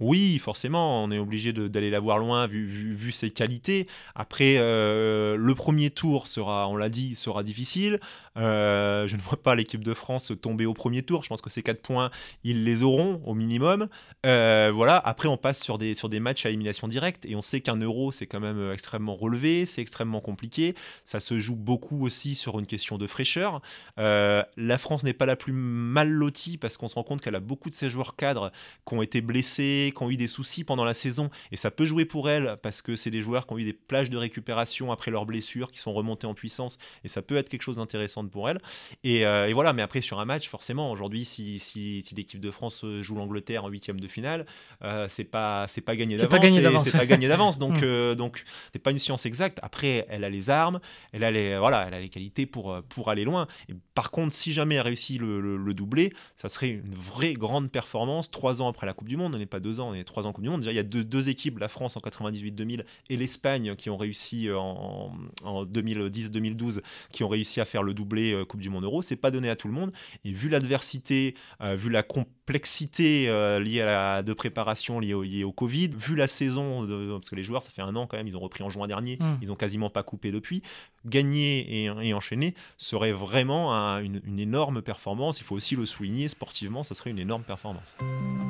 oui, 0.00 0.38
forcément, 0.38 1.04
on 1.04 1.10
est 1.12 1.18
obligé 1.18 1.52
d'aller 1.52 1.90
la 1.90 2.00
voir 2.00 2.18
loin 2.18 2.46
vu, 2.48 3.12
ses 3.12 3.30
qualités. 3.30 3.86
Après, 4.16 4.56
euh, 4.58 5.36
le 5.36 5.54
premier 5.54 5.90
tour 5.90 6.26
sera, 6.26 6.68
on 6.68 6.76
l'a 6.76 6.88
dit, 6.88 7.14
sera 7.14 7.44
difficile. 7.44 8.00
Euh, 8.36 9.06
je 9.06 9.16
ne 9.16 9.20
vois 9.20 9.40
pas 9.40 9.54
l'équipe 9.54 9.84
de 9.84 9.94
France 9.94 10.32
tomber 10.40 10.66
au 10.66 10.74
premier 10.74 11.02
tour. 11.02 11.22
Je 11.22 11.28
pense 11.28 11.40
que 11.40 11.50
ces 11.50 11.62
4 11.62 11.80
points, 11.80 12.10
ils 12.42 12.64
les 12.64 12.82
auront 12.82 13.20
au 13.24 13.34
minimum. 13.34 13.88
Euh, 14.26 14.70
voilà. 14.74 14.98
Après, 14.98 15.28
on 15.28 15.36
passe 15.36 15.62
sur 15.62 15.78
des, 15.78 15.94
sur 15.94 16.08
des 16.08 16.20
matchs 16.20 16.46
à 16.46 16.48
élimination 16.48 16.88
directe 16.88 17.24
et 17.26 17.36
on 17.36 17.42
sait 17.42 17.60
qu'un 17.60 17.76
euro, 17.76 18.12
c'est 18.12 18.26
quand 18.26 18.40
même 18.40 18.72
extrêmement 18.72 19.14
relevé, 19.14 19.66
c'est 19.66 19.82
extrêmement 19.82 20.20
compliqué. 20.20 20.74
Ça 21.04 21.20
se 21.20 21.38
joue 21.38 21.56
beaucoup 21.56 22.04
aussi 22.04 22.34
sur 22.34 22.58
une 22.58 22.66
question 22.66 22.98
de 22.98 23.06
fraîcheur. 23.06 23.60
la 23.96 24.78
France 24.78 25.04
n'est 25.04 25.12
pas 25.12 25.26
la 25.26 25.36
plus 25.36 25.52
mal 25.52 26.10
lotie 26.10 26.58
parce 26.58 26.76
qu'on 26.76 26.88
se 26.88 26.94
rend 26.94 27.02
compte 27.02 27.20
qu'elle 27.20 27.34
a 27.34 27.40
beaucoup 27.40 27.70
de 27.70 27.74
ses 27.74 27.88
joueurs 27.88 28.16
cadres 28.16 28.50
qui 28.86 28.94
ont 28.94 29.02
été 29.02 29.20
blessés 29.20 29.92
qui 29.94 30.02
ont 30.02 30.10
eu 30.10 30.16
des 30.16 30.26
soucis 30.26 30.64
pendant 30.64 30.84
la 30.84 30.94
saison, 30.94 31.30
et 31.52 31.56
ça 31.56 31.70
peut 31.70 31.84
jouer 31.84 32.04
pour 32.04 32.28
elle 32.28 32.56
parce 32.62 32.82
que 32.82 32.96
c'est 32.96 33.10
des 33.10 33.22
joueurs 33.22 33.46
qui 33.46 33.52
ont 33.52 33.58
eu 33.58 33.64
des 33.64 33.72
plages 33.72 34.10
de 34.10 34.16
récupération 34.16 34.92
après 34.92 35.10
leurs 35.10 35.26
blessures, 35.26 35.70
qui 35.70 35.78
sont 35.78 35.92
remontés 35.92 36.26
en 36.26 36.34
puissance, 36.34 36.78
et 37.04 37.08
ça 37.08 37.22
peut 37.22 37.36
être 37.36 37.48
quelque 37.48 37.62
chose 37.62 37.76
d'intéressant 37.76 38.23
pour 38.28 38.48
elle. 38.48 38.58
Et, 39.02 39.26
euh, 39.26 39.50
voilà, 39.54 39.72
mais 39.72 39.82
après 39.82 40.00
sur 40.00 40.20
un 40.20 40.24
match, 40.24 40.48
forcément, 40.48 40.90
aujourd'hui, 40.90 41.24
si, 41.24 41.58
si, 41.58 42.04
l'équipe 42.16 42.40
de 42.40 42.50
France 42.50 42.84
joue 43.00 43.14
l'Angleterre 43.14 43.64
en 43.64 43.68
huitième 43.68 44.00
de 44.00 44.08
finale, 44.08 44.46
euh, 44.82 45.06
c'est 45.08 45.24
pas 45.24 45.66
pas 45.84 45.96
gagné 45.96 46.16
d'avance. 46.16 46.84
C'est 46.84 46.98
pas 46.98 47.06
gagné 47.06 47.28
d'avance. 47.28 47.58
donc 47.64 47.80
mm. 47.80 47.84
euh, 47.84 48.14
donc 48.14 48.44
c'est 48.72 48.78
pas 48.78 48.90
une 48.90 48.98
science 48.98 49.26
exacte. 49.26 49.58
Après, 49.62 50.06
elle 50.08 50.24
a 50.24 50.30
les 50.30 50.50
armes, 50.50 50.80
elle 51.12 51.24
a 51.24 51.30
les 51.30 51.58
voilà, 51.58 51.84
elle 51.86 51.94
a 51.94 52.00
les 52.00 52.08
qualités 52.08 52.46
pour 52.46 52.76
pour 52.88 53.10
aller 53.10 53.24
loin. 53.24 53.46
Et 53.68 53.74
par 53.94 54.10
contre, 54.10 54.34
si 54.34 54.52
jamais 54.52 54.76
elle 54.76 54.82
réussit 54.82 55.20
le, 55.20 55.56
le, 55.56 55.74
doublé, 55.74 56.12
ça 56.36 56.48
serait 56.48 56.68
une 56.68 56.94
vraie 56.94 57.34
grande 57.34 57.70
performance. 57.70 58.30
Trois 58.30 58.62
ans 58.62 58.68
après 58.68 58.86
la 58.86 58.92
Coupe 58.92 59.08
du 59.08 59.16
Monde, 59.16 59.34
on 59.34 59.38
n'est 59.38 59.46
pas 59.46 59.60
deux 59.60 59.80
ans, 59.80 59.90
on 59.90 59.94
est 59.94 60.04
trois 60.04 60.26
ans 60.26 60.32
Coupe 60.32 60.44
du 60.44 60.50
Monde. 60.50 60.60
Déjà, 60.60 60.72
il 60.72 60.76
y 60.76 60.80
a 60.80 60.84
deux, 60.84 61.04
deux 61.04 61.28
équipes, 61.28 61.58
la 61.58 61.68
France 61.68 61.96
en 61.96 62.00
98-2000 62.00 62.84
et 63.10 63.16
l'Espagne 63.16 63.76
qui 63.76 63.90
ont 63.90 63.96
réussi 63.96 64.48
euh, 64.48 64.58
en, 64.58 65.12
en 65.44 65.64
2010-2012, 65.64 66.80
qui 67.12 67.24
ont 67.24 67.28
réussi 67.28 67.60
à 67.60 67.64
faire 67.64 67.82
le 67.82 67.94
doublé 67.94 68.13
euh, 68.14 68.44
Coupe 68.44 68.60
du 68.60 68.70
Monde 68.70 68.84
Euro. 68.84 69.02
C'est 69.02 69.16
pas 69.16 69.30
donné 69.30 69.48
à 69.50 69.56
tout 69.56 69.68
le 69.68 69.74
monde. 69.74 69.92
Et 70.24 70.32
vu 70.32 70.48
l'adversité, 70.48 71.34
euh, 71.60 71.74
vu 71.74 71.90
la 71.90 72.02
complexité 72.02 73.24
liée 73.60 73.80
à 73.80 73.86
la 73.86 74.22
de 74.22 74.32
préparation 74.32 75.00
liée 75.00 75.14
au, 75.14 75.48
au 75.48 75.52
Covid, 75.52 75.90
vu 75.96 76.14
la 76.14 76.26
saison, 76.26 76.86
parce 77.16 77.30
que 77.30 77.36
les 77.36 77.42
joueurs, 77.42 77.62
ça 77.62 77.70
fait 77.70 77.82
un 77.82 77.96
an 77.96 78.06
quand 78.06 78.16
même, 78.16 78.28
ils 78.28 78.36
ont 78.36 78.40
repris 78.40 78.62
en 78.62 78.70
juin 78.70 78.86
dernier, 78.86 79.16
mmh. 79.18 79.38
ils 79.42 79.52
ont 79.52 79.56
quasiment 79.56 79.90
pas 79.90 80.02
coupé 80.02 80.30
depuis. 80.30 80.62
Gagner 81.06 81.84
et, 81.84 82.14
enchaîner 82.14 82.54
serait 82.78 83.12
vraiment 83.12 83.72
une, 83.98 84.20
une 84.26 84.40
énorme 84.40 84.82
performance. 84.82 85.40
Il 85.40 85.44
faut 85.44 85.54
aussi 85.54 85.76
le 85.76 85.86
souligner 85.86 86.28
sportivement, 86.28 86.82
ça 86.84 86.94
serait 86.94 87.10
une 87.10 87.18
énorme 87.18 87.42
performance. 87.42 87.96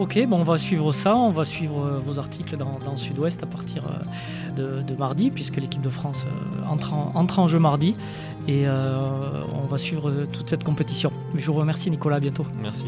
Ok, 0.01 0.19
bon, 0.27 0.39
on 0.39 0.43
va 0.43 0.59
suivre 0.59 0.91
ça. 0.91 1.15
On 1.17 1.31
va 1.31 1.45
suivre 1.45 1.87
euh, 1.87 1.99
vos 2.01 2.19
articles 2.19 2.57
dans, 2.57 2.97
Sud-Ouest 2.97 3.43
à 3.45 3.47
partir 3.47 3.85
euh, 4.59 4.83
de, 4.83 4.95
mardi, 4.95 5.31
puisque 5.31 5.57
l'équipe 5.57 5.83
de 5.83 5.89
France 5.89 6.25
euh, 6.27 6.67
entre 6.67 6.95
en, 6.95 7.13
entre 7.15 7.39
en, 7.39 7.47
jeu 7.47 7.61
mardi. 7.61 7.95
Et 8.49 8.67
on 8.69 9.67
va 9.67 9.79
suivre 9.79 10.27
toute 10.31 10.51
cette 10.51 10.65
compétition. 10.65 11.11
Je 11.35 11.47
vous 11.47 11.55
remercie, 11.55 11.91
Nicolas. 11.91 12.17
À 12.17 12.21
bientôt. 12.21 12.45
Merci. 12.61 12.85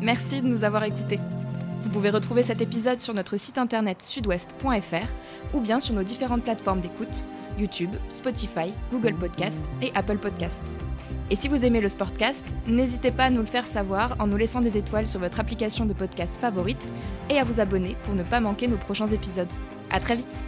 Merci 0.00 0.40
de 0.40 0.46
nous 0.46 0.62
avoir 0.62 0.84
écoutés. 0.84 1.18
Vous 1.86 1.92
pouvez 1.92 2.10
retrouver 2.10 2.42
cet 2.42 2.60
épisode 2.60 3.00
sur 3.00 3.14
notre 3.14 3.36
site 3.36 3.58
internet 3.58 4.02
sudouest.fr 4.02 5.06
ou 5.54 5.60
bien 5.60 5.78
sur 5.78 5.94
nos 5.94 6.02
différentes 6.02 6.42
plateformes 6.42 6.80
d'écoute 6.80 7.24
YouTube, 7.60 7.90
Spotify, 8.10 8.74
Google 8.90 9.14
Podcast 9.14 9.64
et 9.80 9.92
Apple 9.94 10.18
Podcast. 10.18 10.60
Et 11.30 11.36
si 11.36 11.46
vous 11.46 11.64
aimez 11.64 11.80
le 11.80 11.88
Sportcast, 11.88 12.44
n'hésitez 12.66 13.12
pas 13.12 13.26
à 13.26 13.30
nous 13.30 13.40
le 13.40 13.46
faire 13.46 13.66
savoir 13.66 14.16
en 14.18 14.26
nous 14.26 14.36
laissant 14.36 14.60
des 14.60 14.76
étoiles 14.76 15.06
sur 15.06 15.20
votre 15.20 15.38
application 15.38 15.86
de 15.86 15.92
podcast 15.92 16.36
favorite 16.40 16.88
et 17.30 17.38
à 17.38 17.44
vous 17.44 17.60
abonner 17.60 17.96
pour 18.02 18.16
ne 18.16 18.24
pas 18.24 18.40
manquer 18.40 18.66
nos 18.66 18.78
prochains 18.78 19.06
épisodes. 19.06 19.48
À 19.92 20.00
très 20.00 20.16
vite 20.16 20.42